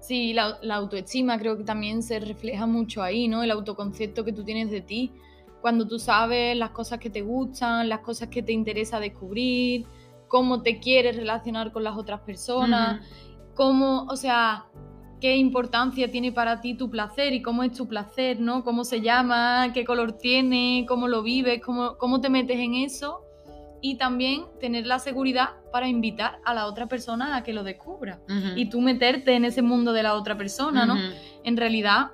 [0.00, 3.42] Sí, la, la, autoestima creo que también se refleja mucho ahí, ¿no?
[3.42, 5.12] El autoconcepto que tú tienes de ti.
[5.60, 9.86] Cuando tú sabes las cosas que te gustan, las cosas que te interesa descubrir,
[10.28, 13.04] cómo te quieres relacionar con las otras personas,
[13.54, 14.66] cómo, o sea,
[15.20, 18.64] qué importancia tiene para ti tu placer y cómo es tu placer, ¿no?
[18.64, 23.24] Cómo se llama, qué color tiene, cómo lo vives, cómo, cómo te metes en eso.
[23.80, 28.20] Y también tener la seguridad para invitar a la otra persona a que lo descubra.
[28.56, 30.96] Y tú meterte en ese mundo de la otra persona, ¿no?
[31.44, 32.10] En realidad,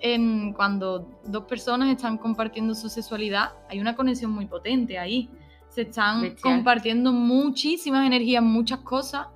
[0.00, 5.28] en, cuando dos personas están compartiendo su sexualidad, hay una conexión muy potente ahí.
[5.70, 9.26] Se están compartiendo muchísimas energías, muchas cosas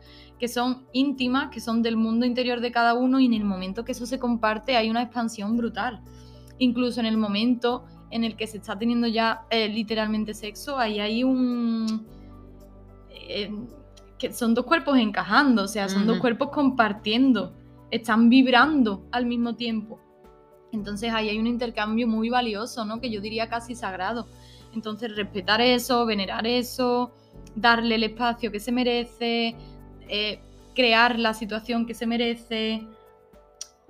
[0.42, 3.84] que son íntimas, que son del mundo interior de cada uno y en el momento
[3.84, 6.02] que eso se comparte hay una expansión brutal.
[6.58, 10.98] Incluso en el momento en el que se está teniendo ya eh, literalmente sexo, ahí
[10.98, 12.08] hay un...
[13.08, 13.52] Eh,
[14.18, 17.54] que son dos cuerpos encajando, o sea, son dos cuerpos compartiendo,
[17.92, 20.00] están vibrando al mismo tiempo.
[20.72, 23.00] Entonces ahí hay un intercambio muy valioso, ¿no?
[23.00, 24.26] Que yo diría casi sagrado.
[24.74, 27.12] Entonces respetar eso, venerar eso,
[27.54, 29.54] darle el espacio que se merece,
[30.08, 30.40] eh,
[30.74, 32.86] crear la situación que se merece,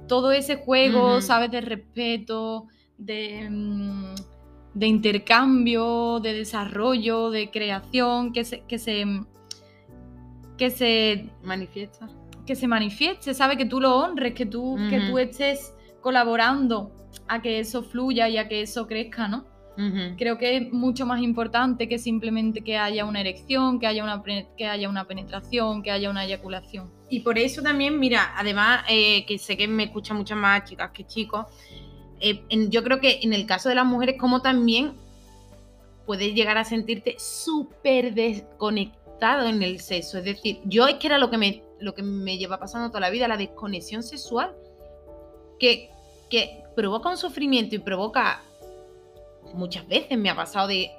[0.08, 1.50] todo ese juego, ¿sabes?
[1.50, 2.66] De respeto,
[2.98, 4.14] de, mm,
[4.74, 9.04] de, intercambio, de desarrollo, de creación, que se, que se,
[10.58, 12.08] que se manifiesta.
[12.46, 13.56] Que se manifieste, ¿sabes?
[13.56, 16.92] Que tú lo honres, que tú, que tú estés colaborando
[17.28, 19.51] a que eso fluya y a que eso crezca, ¿no?
[20.18, 24.22] Creo que es mucho más importante que simplemente que haya una erección, que haya una,
[24.56, 26.90] que haya una penetración, que haya una eyaculación.
[27.08, 30.90] Y por eso también, mira, además, eh, que sé que me escuchan muchas más chicas
[30.92, 31.46] que chicos,
[32.20, 34.92] eh, yo creo que en el caso de las mujeres, como también
[36.06, 40.18] puedes llegar a sentirte súper desconectado en el sexo.
[40.18, 43.00] Es decir, yo es que era lo que me, lo que me lleva pasando toda
[43.00, 44.54] la vida, la desconexión sexual,
[45.58, 45.90] que,
[46.28, 48.42] que provoca un sufrimiento y provoca
[49.55, 50.90] muchas veces me ha pasado de,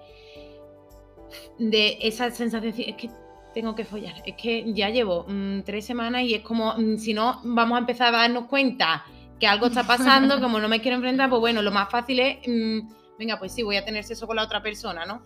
[1.57, 3.09] de esa sensación de es que
[3.53, 7.13] tengo que follar, es que ya llevo mm, tres semanas y es como, mm, si
[7.13, 9.05] no, vamos a empezar a darnos cuenta
[9.39, 12.37] que algo está pasando, como no me quiero enfrentar, pues bueno, lo más fácil es,
[12.47, 12.79] mm,
[13.19, 15.21] venga, pues sí, voy a tener sexo con la otra persona, ¿no?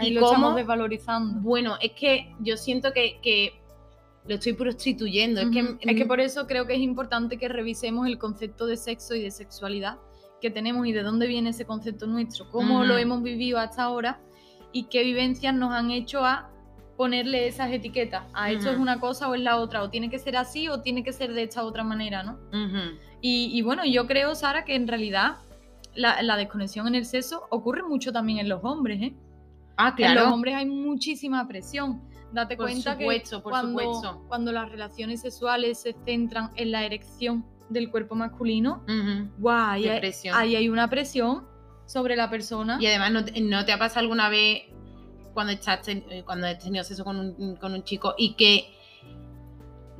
[0.00, 1.40] y lo estamos desvalorizando.
[1.40, 3.60] Bueno, es que yo siento que,
[4.26, 5.40] lo estoy prostituyendo.
[5.40, 8.76] es, que, es que por eso creo que es importante que revisemos el concepto de
[8.76, 9.98] sexo y de sexualidad
[10.40, 14.20] que tenemos y de dónde viene ese concepto nuestro, cómo lo hemos vivido hasta ahora
[14.72, 16.50] y qué vivencias nos han hecho a
[16.96, 18.24] ponerle esas etiquetas.
[18.34, 20.80] A esto es una cosa o es la otra, o tiene que ser así o
[20.80, 22.38] tiene que ser de esta otra manera, ¿no?
[23.20, 25.36] y, bueno, yo creo, Sara, que en realidad
[25.94, 29.16] la, desconexión en el sexo ocurre mucho también en los hombres, ¿eh?
[29.76, 30.12] Ah, claro.
[30.12, 32.02] En los hombres hay muchísima presión.
[32.32, 37.90] Date cuenta que por cuando, cuando las relaciones sexuales se centran en la erección del
[37.90, 38.84] cuerpo masculino,
[39.38, 39.88] guay,
[40.32, 41.46] ahí, hay una presión
[41.86, 42.78] sobre la persona.
[42.80, 44.62] Y además, ¿no, te ha pasado alguna vez
[45.34, 45.80] cuando, estás
[46.24, 48.74] cuando has tenido sexo con un, chico y que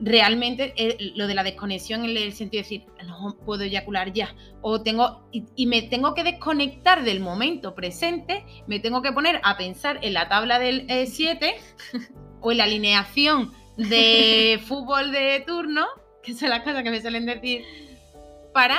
[0.00, 4.34] realmente eh, lo de la desconexión en el sentido de decir, no puedo eyacular ya,
[4.60, 9.56] o tengo, y, me tengo que desconectar del momento presente, me tengo que poner a
[9.56, 11.54] pensar en la tabla del 7 eh,
[12.40, 15.86] o en la alineación de fútbol de turno
[16.28, 17.64] que son las cosas que me suelen decir,
[18.52, 18.78] para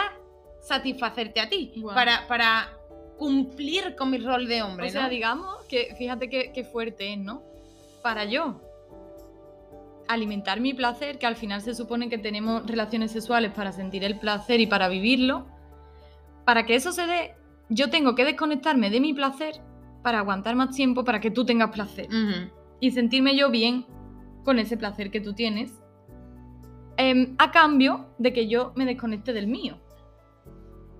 [0.61, 2.69] satisfacerte a ti, para, para
[3.17, 4.87] cumplir con mi rol de hombre.
[4.87, 7.41] O sea, digamos que fíjate qué, fuerte es, ¿no?
[8.03, 8.61] Para yo
[10.07, 14.19] alimentar mi placer, que al final se supone que tenemos relaciones sexuales para sentir el
[14.19, 15.47] placer y para vivirlo,
[16.45, 17.35] para que eso se dé,
[17.69, 19.55] yo tengo que desconectarme de mi placer
[20.03, 22.07] para aguantar más tiempo para que tú tengas placer
[22.79, 23.85] y sentirme yo bien
[24.43, 25.71] con ese placer que tú tienes
[27.01, 29.77] Em, a cambio de que yo me desconecte del mío.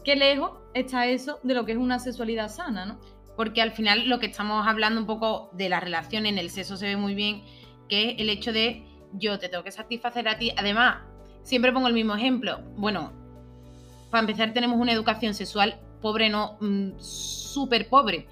[0.06, 3.02] Qué lejos está eso de lo que es una sexualidad sana, ¿no?
[3.36, 6.78] Porque al final lo que estamos hablando un poco de la relación en el sexo
[6.78, 7.44] se ve muy bien,
[7.90, 10.54] que es el hecho de yo te tengo que satisfacer a ti.
[10.56, 11.00] Además,
[11.44, 12.62] siempre pongo el mismo ejemplo.
[12.78, 13.12] Bueno,
[14.10, 18.26] para empezar tenemos una educación sexual pobre, no, mm, súper pobre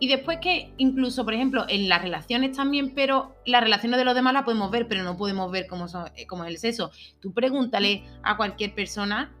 [0.00, 4.14] y después que incluso, por ejemplo, en las relaciones también, pero las relaciones de los
[4.14, 6.90] demás las podemos ver, pero no podemos ver cómo, son, eh, cómo es el sexo.
[7.20, 9.34] Tú pregúntale a cualquier persona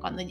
[0.00, 0.22] cuando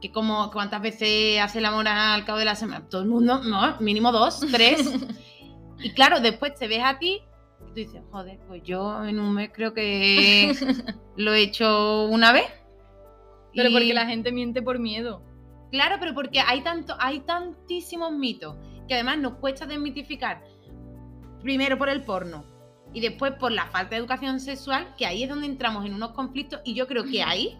[0.00, 2.86] que como cuántas veces hace el amor al cabo de la semana.
[2.88, 4.92] Todo el mundo, no, mínimo dos, tres.
[5.78, 7.22] y claro, después te ves a ti
[7.58, 10.52] Tú dices, joder, pues yo en un mes creo que
[11.16, 12.46] lo he hecho una vez.
[13.54, 15.22] Pero porque la gente miente por miedo.
[15.76, 18.56] Claro, pero porque hay tanto, hay tantísimos mitos
[18.88, 20.42] que además nos cuesta desmitificar.
[21.42, 22.46] Primero por el porno
[22.94, 26.12] y después por la falta de educación sexual, que ahí es donde entramos en unos
[26.12, 27.58] conflictos y yo creo que ahí,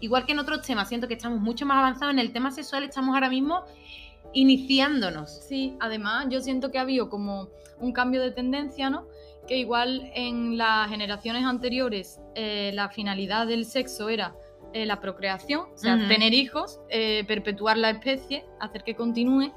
[0.00, 2.82] igual que en otros temas, siento que estamos mucho más avanzados en el tema sexual,
[2.82, 3.62] estamos ahora mismo
[4.32, 5.30] iniciándonos.
[5.46, 9.06] Sí, además yo siento que ha habido como un cambio de tendencia, ¿no?
[9.46, 14.34] Que igual en las generaciones anteriores eh, la finalidad del sexo era
[14.72, 19.52] eh, la procreación, o sea, tener hijos, eh, perpetuar la especie, hacer que continúe.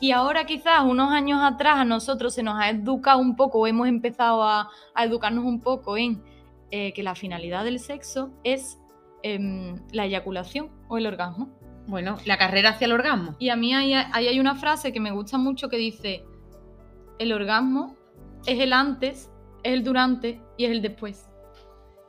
[0.00, 3.66] Y ahora quizás unos años atrás a nosotros se nos ha educado un poco, o
[3.66, 6.22] hemos empezado a, educarnos un poco en
[6.70, 8.78] que la finalidad del sexo es
[9.22, 11.50] em, la eyaculación o el orgasmo.
[11.86, 13.34] Bueno, la carrera hacia el orgasmo.
[13.38, 16.24] Y a mí ahí, hay una frase que me gusta mucho que dice,
[17.18, 17.96] el orgasmo
[18.46, 19.30] es el antes,
[19.62, 21.28] es el durante y es el después.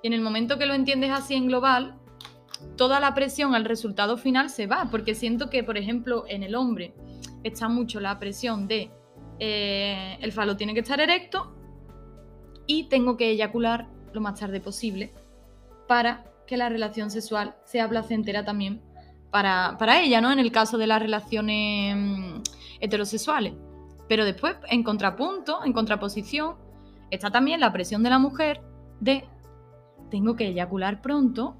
[0.01, 1.99] Y en el momento que lo entiendes así en global,
[2.75, 6.55] toda la presión al resultado final se va, porque siento que, por ejemplo, en el
[6.55, 6.93] hombre
[7.43, 8.91] está mucho la presión de
[9.39, 11.55] eh, el falo tiene que estar erecto
[12.67, 15.11] y tengo que eyacular lo más tarde posible
[15.87, 18.81] para que la relación sexual sea placentera también
[19.31, 20.31] para, ella, ¿no?
[20.31, 22.41] En el caso de las relaciones mm,
[22.79, 23.53] heterosexuales.
[24.07, 26.55] Pero después, en contrapunto, en contraposición,
[27.09, 28.61] está también la presión de la mujer
[28.99, 29.25] de
[30.11, 31.57] tengo que eyacular pronto,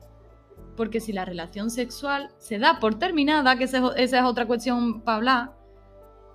[0.75, 5.17] porque si la relación sexual se da por terminada, que esa es otra cuestión para
[5.17, 5.51] hablar,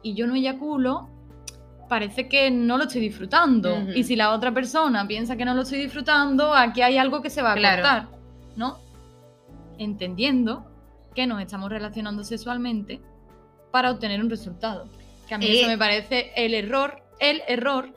[0.03, 1.09] y yo no eyaculo,
[1.89, 3.77] parece que no lo estoy disfrutando.
[3.95, 7.31] Y si la otra persona piensa que no lo estoy disfrutando, aquí hay algo que
[7.31, 8.09] se va a cortar,
[8.57, 8.79] ¿no?
[9.79, 10.71] Entendiendo
[11.15, 13.01] que nos estamos relacionando sexualmente
[13.73, 14.89] para obtener un resultado.
[15.27, 15.69] Que a mí eso eh.
[15.69, 17.93] me parece el error, el error,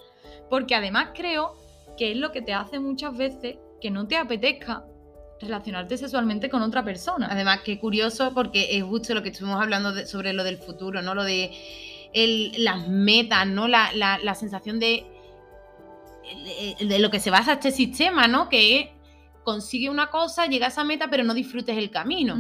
[0.50, 1.56] porque además creo
[1.98, 4.84] que es lo que te hace muchas veces que no te apetezca
[5.42, 7.28] relacionarte sexualmente con otra persona.
[7.30, 11.16] Además, qué curioso porque es justo lo que estuvimos hablando sobre lo del futuro, ¿no?
[11.16, 11.52] Lo de
[12.58, 13.68] las metas, ¿no?
[13.68, 15.06] La, sensación de,
[16.80, 18.50] de, lo que se basa este sistema, ¿no?
[18.50, 18.94] Que
[19.44, 22.38] consigue una cosa, llega a esa meta, pero no disfrutes el camino.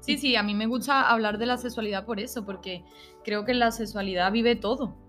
[0.00, 2.84] Sí, sí, a mí me gusta hablar de la sexualidad por eso, porque
[3.24, 5.03] creo que en la sexualidad vive todo.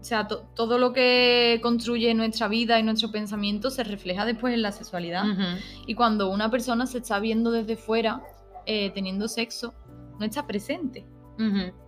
[0.00, 4.62] O sea, todo lo que construye nuestra vida y nuestro pensamiento se refleja después en
[4.62, 5.24] la sexualidad.
[5.86, 8.22] Y cuando una persona se está viendo desde fuera
[8.64, 9.74] eh, teniendo sexo,
[10.18, 11.04] no está presente.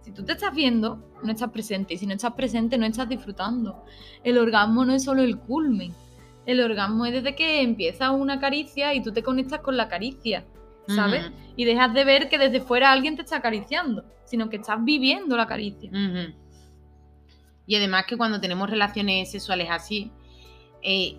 [0.02, 1.94] Si tú te estás viendo, no estás presente.
[1.94, 3.84] Y si no estás presente, no estás disfrutando.
[4.22, 5.92] El orgasmo no es solo el culmen.
[6.46, 10.44] El orgasmo es desde que empieza una caricia y tú te conectas con la caricia.
[10.94, 11.30] ¿sabes?
[11.56, 15.36] Y dejas de ver que desde fuera alguien te está acariciando, sino que estás viviendo
[15.36, 15.90] la caricia.
[17.66, 20.10] Y además que cuando tenemos relaciones sexuales así,
[20.82, 21.16] eh,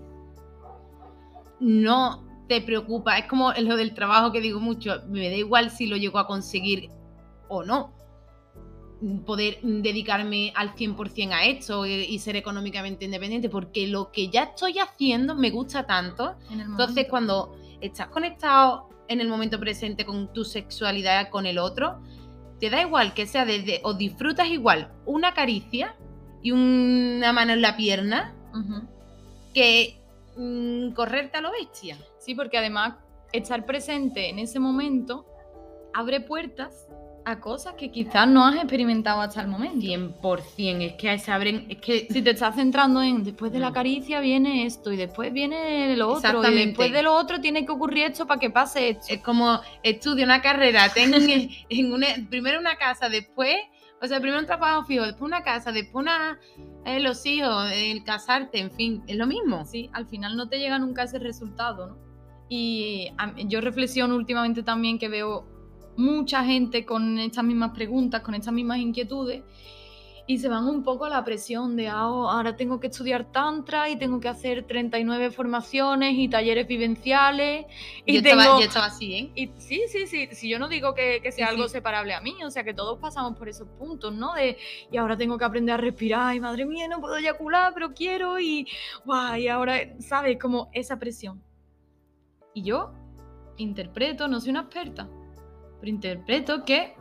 [1.59, 5.87] no te preocupa, es como lo del trabajo que digo mucho, me da igual si
[5.87, 6.89] lo llego a conseguir
[7.47, 7.93] o no.
[9.25, 14.79] Poder dedicarme al 100% a esto y ser económicamente independiente, porque lo que ya estoy
[14.79, 16.35] haciendo me gusta tanto.
[16.51, 22.01] Entonces, cuando estás conectado en el momento presente con tu sexualidad con el otro,
[22.59, 25.95] te da igual que sea desde, o disfrutas igual una caricia
[26.41, 28.33] y una mano en la pierna
[29.53, 29.97] que
[30.37, 31.97] mm, correrte a lo bestia.
[32.19, 32.95] Sí, porque además
[33.31, 35.25] estar presente en ese momento
[35.93, 36.87] abre puertas
[37.23, 39.85] a cosas que quizás no has experimentado hasta el momento.
[39.85, 42.07] 100%, es que se abren, es que...
[42.09, 43.73] Si te estás centrando en después de la mm.
[43.73, 47.71] caricia viene esto y después viene lo otro y después de lo otro tiene que
[47.71, 49.05] ocurrir esto para que pase esto.
[49.09, 53.55] Es como estudia una carrera, ten en una, primero una casa, después,
[54.01, 56.39] o sea, primero un trabajo fijo, después una casa, después una,
[56.85, 59.63] eh, los hijos, el casarte, en fin, es lo mismo.
[59.65, 61.97] Sí, al final no te llega nunca ese resultado, ¿no?
[62.49, 63.13] Y
[63.47, 65.45] yo reflexiono últimamente también que veo
[65.95, 69.43] mucha gente con estas mismas preguntas, con estas mismas inquietudes,
[70.27, 73.31] y se van un poco a la presión de ah, oh, ahora tengo que estudiar
[73.31, 77.65] tantra y tengo que hacer 39 formaciones y talleres vivenciales.
[78.05, 78.59] Y yo, tengo...
[78.59, 79.31] estaba, así, ¿eh?
[79.35, 82.51] Y, sí, sí, sí, si yo no digo que, sea algo separable a mí, o
[82.51, 84.33] sea que todos pasamos por esos puntos, ¿no?
[84.33, 84.57] De,
[84.91, 88.39] y ahora tengo que aprender a respirar, y madre mía, no puedo eyacular, pero quiero,
[88.39, 88.67] y,
[89.05, 90.37] wow, y ahora, ¿sabes?
[90.39, 91.41] Como esa presión.
[92.53, 92.93] Y yo
[93.57, 95.07] interpreto, no soy una experta,
[95.79, 96.95] pero interpreto que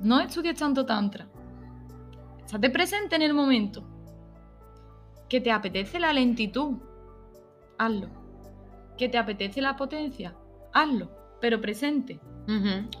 [0.00, 1.28] no estudies tanto tantra.
[2.48, 3.84] Estate presente en el momento.
[5.28, 6.78] Que te apetece la lentitud,
[7.76, 8.08] hazlo.
[8.96, 10.34] Que te apetece la potencia,
[10.72, 11.10] hazlo,
[11.42, 12.18] pero presente.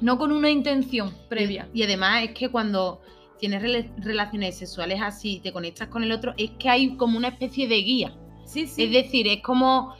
[0.02, 1.70] No con una intención previa.
[1.72, 3.00] Y, además es que cuando
[3.38, 3.62] tienes
[3.96, 7.76] relaciones sexuales así, te conectas con el otro, es que hay como una especie de
[7.76, 8.14] guía.
[8.44, 8.82] Sí, sí.
[8.82, 9.94] Es decir, es como,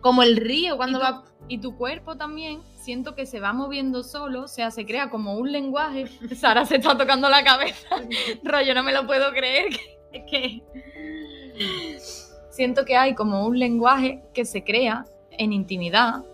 [0.00, 1.24] como el río cuando va...
[1.48, 5.38] Y tu cuerpo también, siento que se va moviendo solo, o sea, se crea como
[5.38, 6.06] un lenguaje.
[6.36, 7.88] Sara se está tocando la cabeza.
[8.44, 9.72] Rollo, no me lo puedo creer.
[12.50, 16.24] Siento que hay como un lenguaje que se crea en intimidad,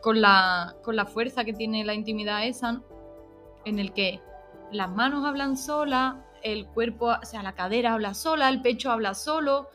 [0.00, 2.80] con la, con la fuerza que tiene la intimidad esa,
[3.64, 4.20] en el que
[4.70, 9.14] las manos hablan sola, el cuerpo, o sea, la cadera habla sola, el pecho habla
[9.14, 9.68] solo,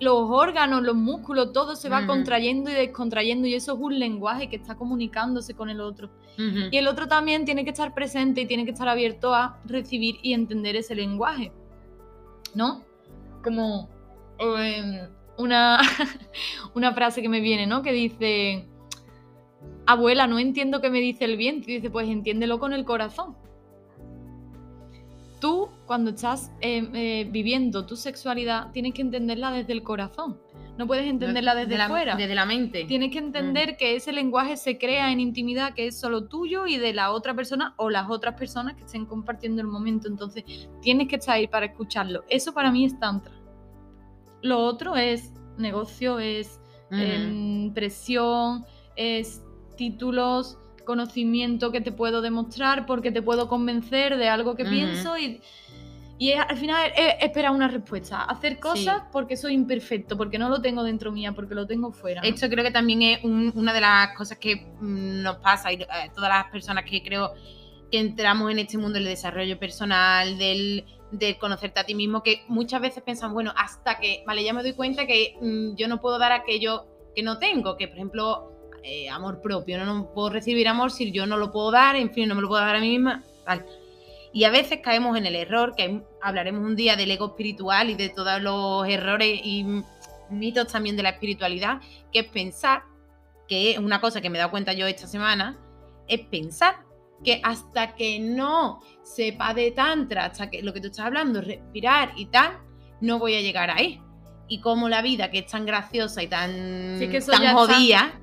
[0.00, 4.48] los órganos, los músculos, todo se va contrayendo y descontrayendo y eso es un lenguaje
[4.48, 6.10] que está comunicándose con el otro.
[6.36, 10.16] Y el otro también tiene que estar presente y tiene que estar abierto a recibir
[10.22, 11.52] y entender ese lenguaje.
[12.54, 12.82] ¿No?
[13.42, 13.88] Como
[14.38, 15.78] em, una,
[16.74, 17.82] una frase que me viene, ¿no?
[17.82, 18.66] Que dice,
[19.86, 21.70] abuela, no entiendo qué me dice el viento.
[21.70, 23.36] Y dice, pues entiéndelo con el corazón
[25.44, 30.40] tú cuando estás eh, eh, viviendo tu sexualidad tienes que entenderla desde el corazón.
[30.76, 32.16] No puedes entenderla desde la, fuera.
[32.16, 32.84] Desde la mente.
[32.84, 33.76] Tienes que entender mm.
[33.76, 37.32] que ese lenguaje se crea en intimidad, que es solo tuyo y de la otra
[37.32, 40.08] persona o las otras personas que estén compartiendo el momento.
[40.08, 40.42] Entonces,
[40.82, 42.24] tienes que estar ahí para escucharlo.
[42.28, 43.32] Eso para mí es tantra.
[44.42, 46.60] Lo otro es negocio, es
[46.90, 48.64] em, presión,
[48.96, 49.42] es
[49.76, 55.40] títulos, conocimiento que te puedo demostrar porque te puedo convencer de algo que pienso y,
[56.16, 60.60] y al final es esperar una respuesta, hacer cosas porque soy imperfecto, porque no lo
[60.60, 62.22] tengo dentro mía, porque lo tengo fuera.
[62.22, 66.06] Esto creo que también es una de las cosas que mm, nos pasa y a
[66.06, 67.32] eh, todas las personas que creo
[67.90, 70.84] que entramos en este mundo del desarrollo personal, del,
[71.40, 74.74] conocerte a ti mismo, que muchas veces piensan, bueno, hasta que, vale, ya me doy
[74.74, 78.52] cuenta que mm, yo no puedo dar aquello que no tengo, que por ejemplo
[78.84, 79.84] eh, amor propio, ¿no?
[79.84, 82.48] no puedo recibir amor si yo no lo puedo dar, en fin, no me lo
[82.48, 83.24] puedo dar a mí misma,
[84.34, 87.94] Y a veces caemos en el error, que hablaremos un día del ego espiritual y
[87.94, 89.64] de todos los errores y
[90.28, 91.80] mitos también de la espiritualidad,
[92.12, 92.82] que es pensar,
[93.46, 95.56] que es una cosa que me he dado cuenta yo esta semana,
[96.08, 96.74] es pensar
[97.22, 102.12] que hasta que no sepa de tantra, hasta que lo que tú estás hablando, respirar
[102.16, 102.58] y tal,
[103.00, 104.02] no voy a llegar ahí.
[104.48, 108.20] Y como la vida, que es tan graciosa y tan, tan jodida,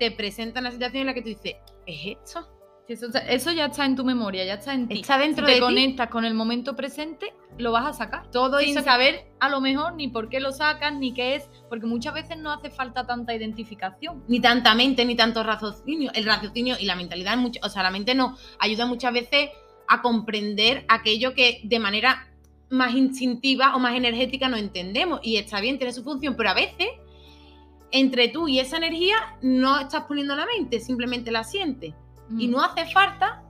[0.00, 1.54] te presenta una situación en la que tú dices,
[1.86, 2.55] ¿es esto?
[2.88, 5.00] Eso, ya está en tu memoria, ya está en ti.
[5.00, 8.30] Está dentro si te conectas con el momento presente, lo vas a sacar.
[8.30, 11.86] Todo sin saber a lo mejor ni por qué lo sacas, ni qué es, porque
[11.86, 14.22] muchas veces no hace falta tanta identificación.
[14.28, 16.12] Ni tanta mente, ni tanto raciocinio.
[16.14, 19.50] El raciocinio y la mentalidad, mucho, o sea, la mente no ayuda muchas veces
[19.88, 22.28] a comprender aquello que de manera
[22.70, 25.20] más instintiva o más energética no entendemos.
[25.24, 26.88] Y está bien, tiene su función, pero a veces
[27.90, 31.94] entre tú y esa energía no estás poniendo la mente, simplemente la sientes.
[32.38, 32.50] Y mm.
[32.50, 33.42] no hace falta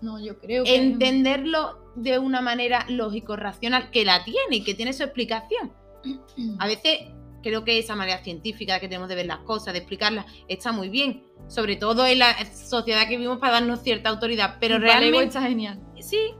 [0.00, 5.02] no, yo creo entenderlo de una manera lógico-racional, que la tiene y que tiene su
[5.02, 5.72] explicación.
[6.58, 7.08] A veces
[7.42, 10.88] creo que esa manera científica que tenemos de ver las cosas, de explicarlas, está muy
[10.88, 11.24] bien.
[11.48, 14.56] Sobre todo en la sociedad que vivimos para darnos cierta autoridad.
[14.60, 15.26] Pero realmente.
[15.26, 15.80] está genial.
[16.00, 16.34] Sí.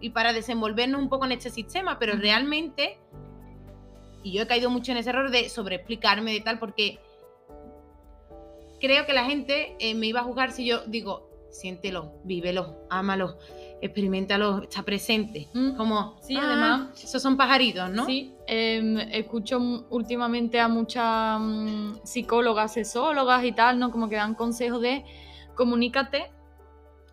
[0.00, 1.98] Y para desenvolvernos un poco en este sistema.
[1.98, 2.98] Pero realmente
[4.26, 6.98] y yo he caído mucho en ese error de sobreexplicarme de tal, porque
[8.80, 13.38] creo que la gente eh, me iba a juzgar si yo digo, siéntelo, vívelo, ámalo,
[13.80, 15.48] experimentalo, está presente.
[15.52, 15.76] Mm.
[15.76, 17.02] Como, sí, además.
[17.02, 18.06] Esos son pajaritos, ¿no?
[18.06, 19.58] Sí, em, escucho
[19.90, 23.90] últimamente a muchas mm, psicólogas, sexólogas y tal, ¿no?
[23.90, 25.04] Como que dan consejos de
[25.54, 26.30] comunícate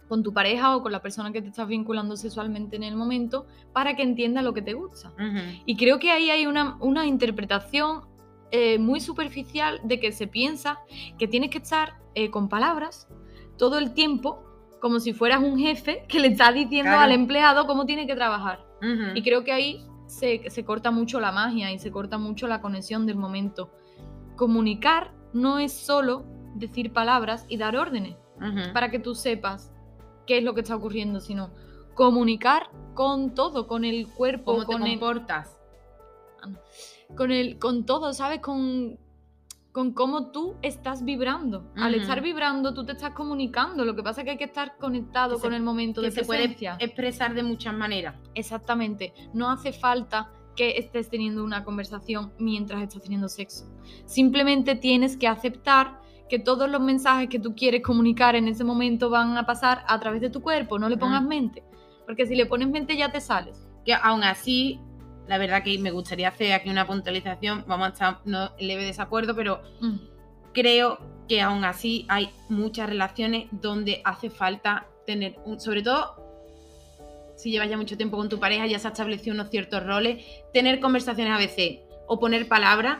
[0.07, 3.47] con tu pareja o con la persona que te estás vinculando sexualmente en el momento
[3.71, 5.13] para que entienda lo que te gusta.
[5.65, 8.03] Y creo que ahí hay una, una interpretación
[8.55, 10.77] eh, muy superficial de que se piensa
[11.17, 13.07] que tienes que estar eh, con palabras
[13.57, 14.43] todo el tiempo
[14.79, 18.63] como si fueras un jefe que le está diciendo al empleado cómo tiene que trabajar.
[19.15, 22.61] Y creo que ahí se, se corta mucho la magia y se corta mucho la
[22.61, 23.71] conexión del momento.
[24.35, 26.23] Comunicar no es solo
[26.53, 28.17] decir palabras y dar órdenes
[28.71, 29.71] para que tú sepas
[30.27, 31.49] qué es lo que está ocurriendo, sino
[31.95, 35.57] comunicar con todo, con el cuerpo, ¿Cómo con te comportas?
[36.43, 36.49] Ah,
[37.15, 38.39] con el, con todo, ¿sabes?
[38.39, 38.97] Con,
[39.71, 41.71] con cómo tú estás vibrando.
[41.75, 43.85] Al estar vibrando, tú te estás comunicando.
[43.85, 46.55] Lo que pasa es que hay que estar conectado con el momento de se puede
[46.79, 48.15] expresar de muchas maneras.
[48.35, 49.13] Exactamente.
[49.33, 53.65] No hace falta que estés teniendo una conversación mientras estás teniendo sexo.
[54.05, 59.09] Simplemente tienes que aceptar que todos los mensajes que tú quieres comunicar en ese momento
[59.09, 61.63] van a pasar a través de tu cuerpo, no le pongas mente,
[62.05, 63.67] porque si le pones mente ya te sales.
[63.85, 64.79] Que aún así,
[65.27, 69.35] la verdad que me gustaría hacer aquí una puntualización, vamos a estar no leve desacuerdo,
[69.35, 69.95] pero mm.
[70.53, 76.23] creo que aún así hay muchas relaciones donde hace falta tener, sobre todo
[77.35, 80.23] si llevas ya mucho tiempo con tu pareja, ya se ha establecido unos ciertos roles,
[80.53, 82.99] tener conversaciones a veces o poner palabras.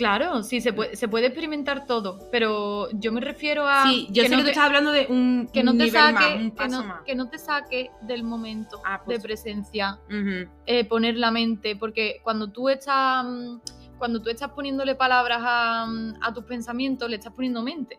[0.00, 3.84] Claro, sí, se puede, se puede experimentar todo, pero yo me refiero a...
[3.84, 6.14] Sí, yo sé que tú estás hablando de un, que no un te nivel saque,
[6.14, 7.02] más, un que, no, más.
[7.04, 9.18] que no te saque del momento Ah, pues.
[9.18, 13.26] de presencia, Ujú, eh, poner la mente, porque cuando tú estás...
[13.26, 13.58] mm,
[13.98, 17.98] Cuando tú estás poniéndole palabras a, mm, a tus pensamientos, le estás poniendo mente.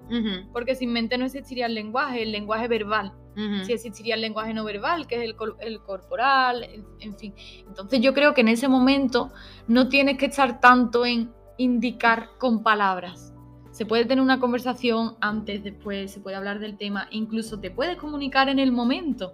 [0.52, 3.12] Porque sin mente no existiría el lenguaje, el lenguaje verbal.
[3.38, 3.64] ujú.
[3.66, 5.22] si existiría el lenguaje no verbal, que es
[5.62, 7.34] el corporal, en, en fin.
[7.68, 9.32] Entonces yo creo que en ese momento
[9.68, 11.30] no tienes que estar tanto en
[11.62, 13.34] indicar con palabras.
[13.72, 17.98] Se puede tener una conversación antes, después, se puede hablar del tema, incluso te puedes
[17.98, 19.34] comunicar en el momento.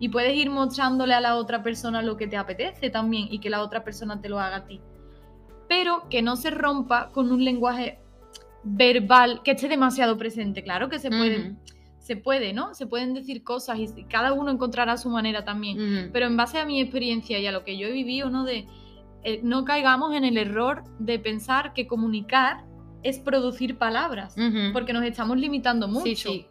[0.00, 3.50] Y puedes ir mostrándole a la otra persona lo que te apetece también y que
[3.50, 4.80] la otra persona te lo haga a ti.
[5.68, 8.00] Pero que no se rompa con un lenguaje
[8.64, 10.62] verbal que esté demasiado presente.
[10.64, 11.54] Claro que se puede,
[11.98, 12.74] se puede, ¿no?
[12.74, 16.10] Se pueden decir cosas y cada uno encontrará su manera también.
[16.12, 18.44] Pero en base a mi experiencia y a lo que yo he vivido, ¿no?
[18.44, 18.66] De
[19.24, 22.64] eh, no caigamos en el error de pensar que comunicar
[23.02, 24.34] es producir palabras,
[24.72, 26.04] porque nos estamos limitando mucho.
[26.04, 26.46] Sí, sí.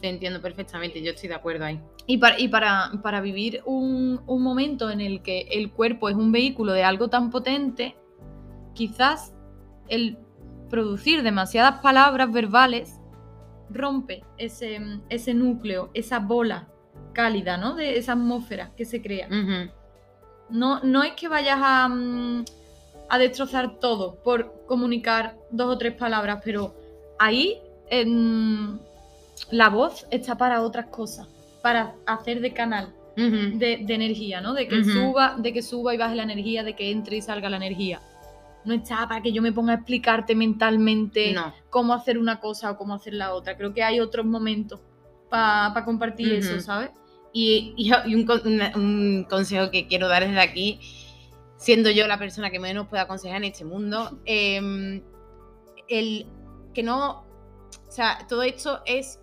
[0.00, 1.80] Te entiendo perfectamente, yo estoy de acuerdo ahí.
[2.06, 6.14] Y, para, y para, para vivir un, un momento en el que el cuerpo es
[6.14, 7.96] un vehículo de algo tan potente,
[8.74, 9.34] quizás
[9.88, 10.16] el
[10.70, 13.00] producir demasiadas palabras verbales
[13.70, 16.68] rompe ese, ese núcleo, esa bola
[17.12, 17.74] cálida, ¿no?
[17.74, 19.26] De esa atmósfera que se crea.
[19.26, 19.70] Ujú.
[20.50, 22.44] No, no es que vayas a, mm,
[23.08, 26.74] a destrozar todo por comunicar dos o tres palabras, pero
[27.18, 27.58] ahí
[27.90, 28.80] en,
[29.50, 31.26] la voz está para otras cosas,
[31.62, 34.54] para hacer de canal de, de energía, ¿no?
[34.54, 37.50] De que suba, de que suba y baje la energía, de que entre y salga
[37.50, 38.00] la energía.
[38.64, 41.52] No está para que yo me ponga a explicarte mentalmente No.
[41.68, 43.56] cómo hacer una cosa o cómo hacer la otra.
[43.56, 44.78] Creo que hay otros momentos
[45.28, 46.60] para compartir eso.
[46.60, 46.90] ¿sabes?
[47.32, 48.28] Y, un,
[48.74, 50.80] un consejo que quiero dar desde aquí,
[51.56, 55.02] siendo yo la persona que menos puede aconsejar en este mundo, em,
[55.88, 56.26] el
[56.72, 57.24] que no,
[57.88, 59.20] o sea, todo esto es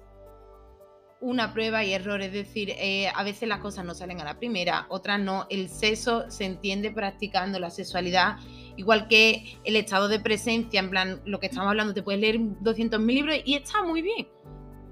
[1.21, 4.37] una prueba y error, es decir, eh, a veces las cosas no salen a la
[4.37, 8.37] primera, otras no, el sexo se entiende practicando la sexualidad,
[8.75, 12.37] igual que el estado de presencia, en plan, lo que estamos hablando, te puedes leer
[12.37, 14.27] 200.000 libros y está muy bien,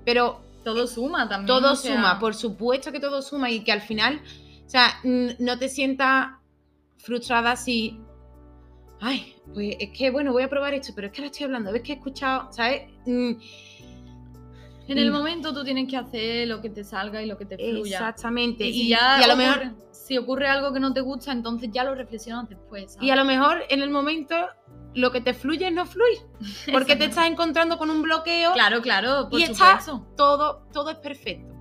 [0.05, 1.47] pero Todo suma también.
[1.47, 4.22] todo o sea, suma, por supuesto que todo suma y que al final,
[4.66, 6.32] o sea, no te sientas
[6.97, 7.99] frustrada si,
[9.01, 11.72] ay, pues es que bueno, voy a probar esto, pero es que ahora estoy hablando,
[11.72, 12.84] ves que he escuchado, ¿sabes?
[13.05, 13.32] Mm,
[14.89, 15.14] En el Mm.
[15.14, 17.99] momento tú tienes que hacer lo que te salga y lo que te fluya.
[17.99, 18.66] Exactamente.
[18.66, 20.99] Y, Y, si ya y a lo ocurre, mejor, si ocurre algo que no te
[20.99, 22.91] gusta, entonces ya lo reflexionas después.
[22.93, 23.07] ¿sabes?
[23.07, 24.36] y a lo mejor en el momento
[24.96, 26.20] lo que te fluye es no fluir,
[26.72, 29.80] porque te estás encontrando con un bloqueo Claro, claro, por y está
[30.16, 31.54] todo, todo es perfecto.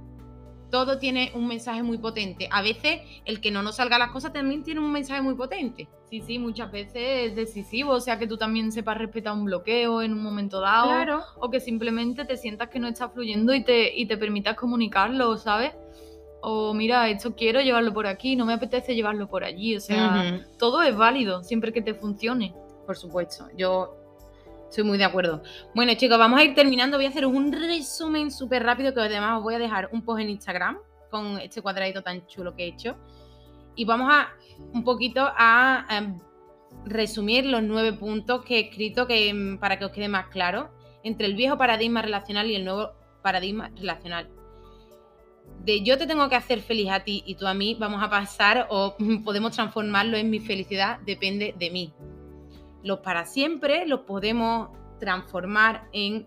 [0.71, 2.49] Todo tiene un mensaje muy potente.
[2.51, 5.87] A veces el que no nos salga las cosas también tiene un mensaje muy potente.
[6.09, 10.01] Sí, sí, muchas veces es decisivo, o sea, que tú también sepas respetar un bloqueo
[10.01, 10.89] en un momento dado.
[10.89, 11.23] Claro.
[11.37, 15.37] O que simplemente te sientas que no está fluyendo y te, y te permitas comunicarlo,
[15.37, 15.73] ¿sabes?
[16.41, 19.77] O mira, esto quiero llevarlo por aquí, no me apetece llevarlo por allí.
[19.77, 22.55] O sea, todo es válido, siempre que te funcione.
[22.87, 23.97] Por supuesto, yo
[24.73, 25.43] estoy muy de acuerdo.
[25.75, 26.97] Bueno, chicos, vamos a ir terminando.
[26.97, 30.21] Voy a hacer un resumen súper rápido que además os voy a dejar un post
[30.23, 30.79] en Instagram
[31.11, 32.97] con este cuadradito tan chulo que he hecho.
[33.77, 34.31] Y vamos a
[34.73, 35.87] un poquito a,
[36.87, 40.71] resumir los nueve puntos que he escrito que, em, para que os quede más claro
[41.05, 44.31] entre el viejo paradigma relacional y el nuevo paradigma relacional.
[45.65, 48.09] De yo te tengo que hacer feliz a ti y tú a mí, vamos a
[48.09, 51.93] pasar o podemos transformarlo en mi felicidad, depende de mí
[52.83, 56.27] los para siempre los podemos transformar en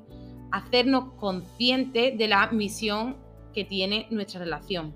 [0.51, 3.17] hacernos conscientes de la misión
[3.53, 4.93] que tiene nuestra relación.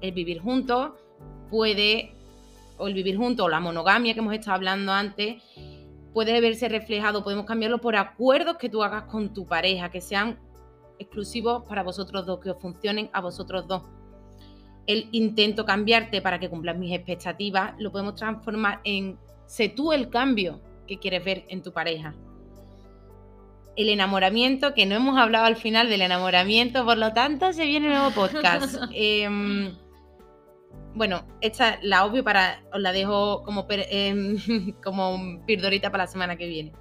[0.00, 0.92] El vivir juntos
[1.48, 2.14] puede,
[2.78, 5.42] o el vivir juntos, o la monogamia que hemos estado hablando antes,
[6.12, 10.38] puede verse reflejado, podemos cambiarlo por acuerdos que tú hagas con tu pareja, que sean
[10.98, 13.82] exclusivos para vosotros dos, que os funcionen a vosotros dos.
[14.86, 20.10] El intento cambiarte para que cumplas mis expectativas, lo podemos transformar en sé tú el
[20.10, 22.14] cambio que quieres ver en tu pareja.
[23.76, 27.86] El enamoramiento, que no hemos hablado al final del enamoramiento, por lo tanto se viene
[27.86, 28.76] un nuevo podcast.
[28.92, 29.72] Em,
[30.94, 34.36] bueno, esta la obvio para, os la dejo como, per- em,
[34.84, 36.72] como pildorita para la semana que viene.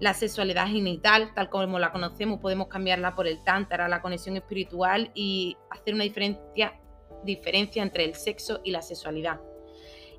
[0.00, 5.10] La sexualidad genital, tal como la conocemos, podemos cambiarla por el tántara, la conexión espiritual
[5.14, 6.80] y hacer una diferencia,
[7.24, 9.40] diferencia entre el sexo y la sexualidad.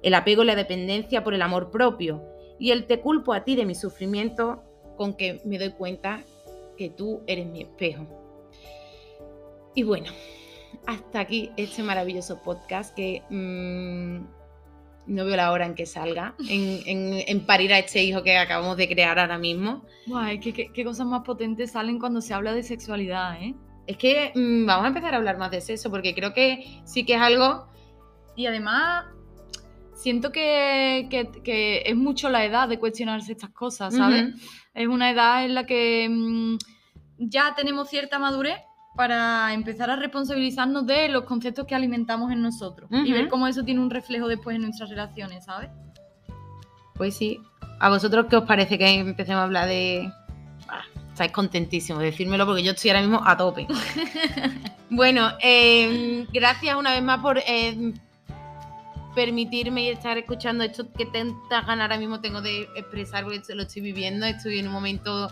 [0.03, 2.23] El apego y la dependencia por el amor propio
[2.59, 4.63] y el te culpo a ti de mi sufrimiento
[4.95, 6.21] con que me doy cuenta
[6.77, 8.07] que tú eres mi espejo.
[9.75, 10.11] Y bueno,
[10.87, 14.25] hasta aquí este maravilloso podcast que mm,
[15.07, 18.87] no veo la hora en que salga, en, parir a este hijo que acabamos de
[18.87, 19.83] crear ahora mismo.
[20.07, 23.55] Guay, qué, qué, cosas más potentes salen cuando se habla de sexualidad, ¿eh?
[23.85, 27.05] Es que mm, vamos a empezar a hablar más de sexo, porque creo que sí
[27.05, 27.67] que es algo...
[28.35, 29.05] Y además,
[29.97, 34.35] siento que, es mucho la edad de cuestionarse estas cosas, ¿sabes?
[34.73, 36.57] Es una edad en la que mm,
[37.17, 38.57] ya tenemos cierta madurez
[38.95, 43.63] para empezar a responsabilizarnos de los conceptos que alimentamos en nosotros y ver cómo eso
[43.63, 45.69] tiene un reflejo después en nuestras relaciones, ¿sabes?
[46.95, 47.39] Pues sí.
[47.79, 50.11] ¿A vosotros qué os parece que empecemos a hablar de...
[50.67, 50.81] Ah,
[51.11, 53.67] estáis contentísimos de decírmelo porque yo estoy ahora mismo a tope.
[54.89, 57.93] bueno, em, gracias una vez más por em,
[59.17, 63.81] permitirme estar escuchando esto que tantas ganas ahora mismo tengo de expresar porque lo estoy
[63.81, 64.27] viviendo.
[64.27, 65.31] Estoy en un momento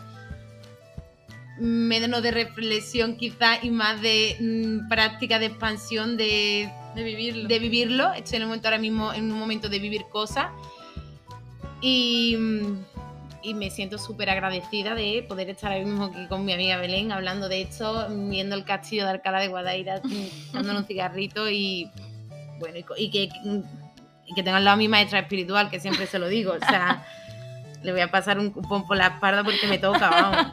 [1.59, 7.47] menos de reflexión quizás y más de mm, práctica de expansión de, vivirlo.
[7.47, 8.13] de vivirlo.
[8.13, 10.47] Estoy en un momento ahora mismo, en un momento de vivir cosas
[11.79, 12.35] y,
[13.43, 17.11] y me siento súper agradecida de poder estar ahora mismo aquí con mi amiga Belén
[17.11, 20.01] hablando de esto, viendo el castillo de Alcalá de Guadaira,
[20.51, 21.91] dándole un cigarrito y
[22.59, 23.29] bueno, y, que,
[24.25, 26.59] y que tengo al lado a mi maestra espiritual, que siempre se lo digo, o
[26.59, 27.05] sea,
[27.83, 30.47] le voy a pasar un cupón por la espalda porque me toca, vamos.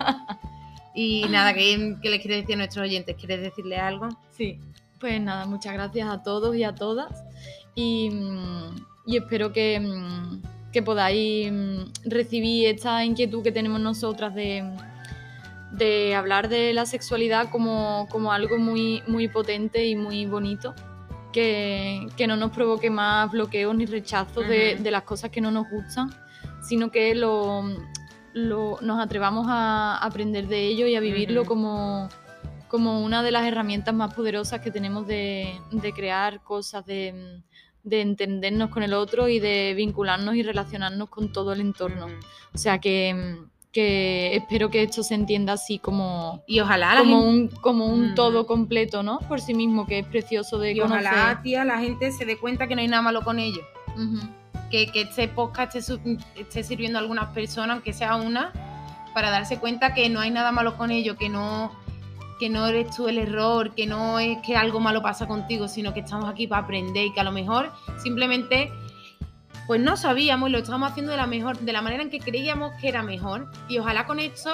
[0.95, 3.17] Y nada, ¿qué, les quiere decir a nuestros oyentes?
[3.17, 4.09] ¿Quieres decirle algo?
[4.31, 4.59] Sí,
[5.01, 7.25] pues nada, muchas gracias a todos y a todas.
[7.75, 14.65] Y, mm, espero que, mm, que, podáis mm, recibir esta inquietud que tenemos nosotras de,
[15.73, 20.75] de hablar de la sexualidad como, como, algo muy, muy potente y muy bonito.
[21.33, 25.51] Que, que no nos provoque más bloqueos ni rechazos de, de las cosas que no
[25.51, 26.11] nos gustan,
[26.63, 27.65] sino que lo,
[28.35, 32.09] nos atrevamos a aprender de ello y a vivirlo como,
[32.69, 35.59] como una de las herramientas más poderosas que tenemos de,
[35.95, 37.43] crear cosas, de,
[37.85, 42.07] entendernos con el otro y de vincularnos y relacionarnos con todo el entorno.
[42.55, 43.37] O sea que,
[43.75, 49.03] espero que esto se entienda así como, y ojalá como, un, como un todo completo,
[49.03, 49.19] ¿no?
[49.21, 52.67] Por sí mismo, que es precioso de y ojalá, tía, la gente se dé cuenta
[52.67, 53.63] que no hay nada malo con ello
[54.73, 58.53] que, este podcast esté, sirviendo a algunas personas, aunque sea una,
[59.15, 61.71] para darse cuenta que no hay nada malo con ello, que no,
[62.41, 65.93] que no eres tú el error, que no es que algo malo pasa contigo, sino
[65.93, 67.71] que estamos aquí para aprender y que a lo mejor
[68.03, 68.73] simplemente
[69.67, 72.19] pues no sabíamos y lo estamos haciendo de la mejor, de la manera en que
[72.19, 73.51] creíamos que era mejor.
[73.69, 74.53] Y ojalá con esto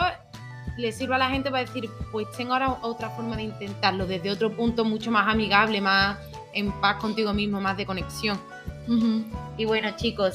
[0.77, 4.31] le sirva a la gente para decir, pues tengo ahora otra forma de intentarlo, desde
[4.31, 6.19] otro punto mucho más amigable, más
[6.55, 8.39] en paz contigo mismo, más de conexión.
[9.59, 10.35] Y bueno, chicos,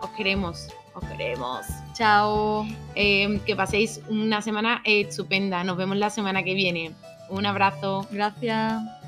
[0.00, 1.66] os queremos, os queremos.
[1.94, 2.64] Chao.
[2.94, 5.64] Eh, que paséis una semana estupenda.
[5.64, 6.92] Nos vemos la semana que viene.
[7.28, 8.06] Un abrazo.
[8.12, 8.99] Gracias.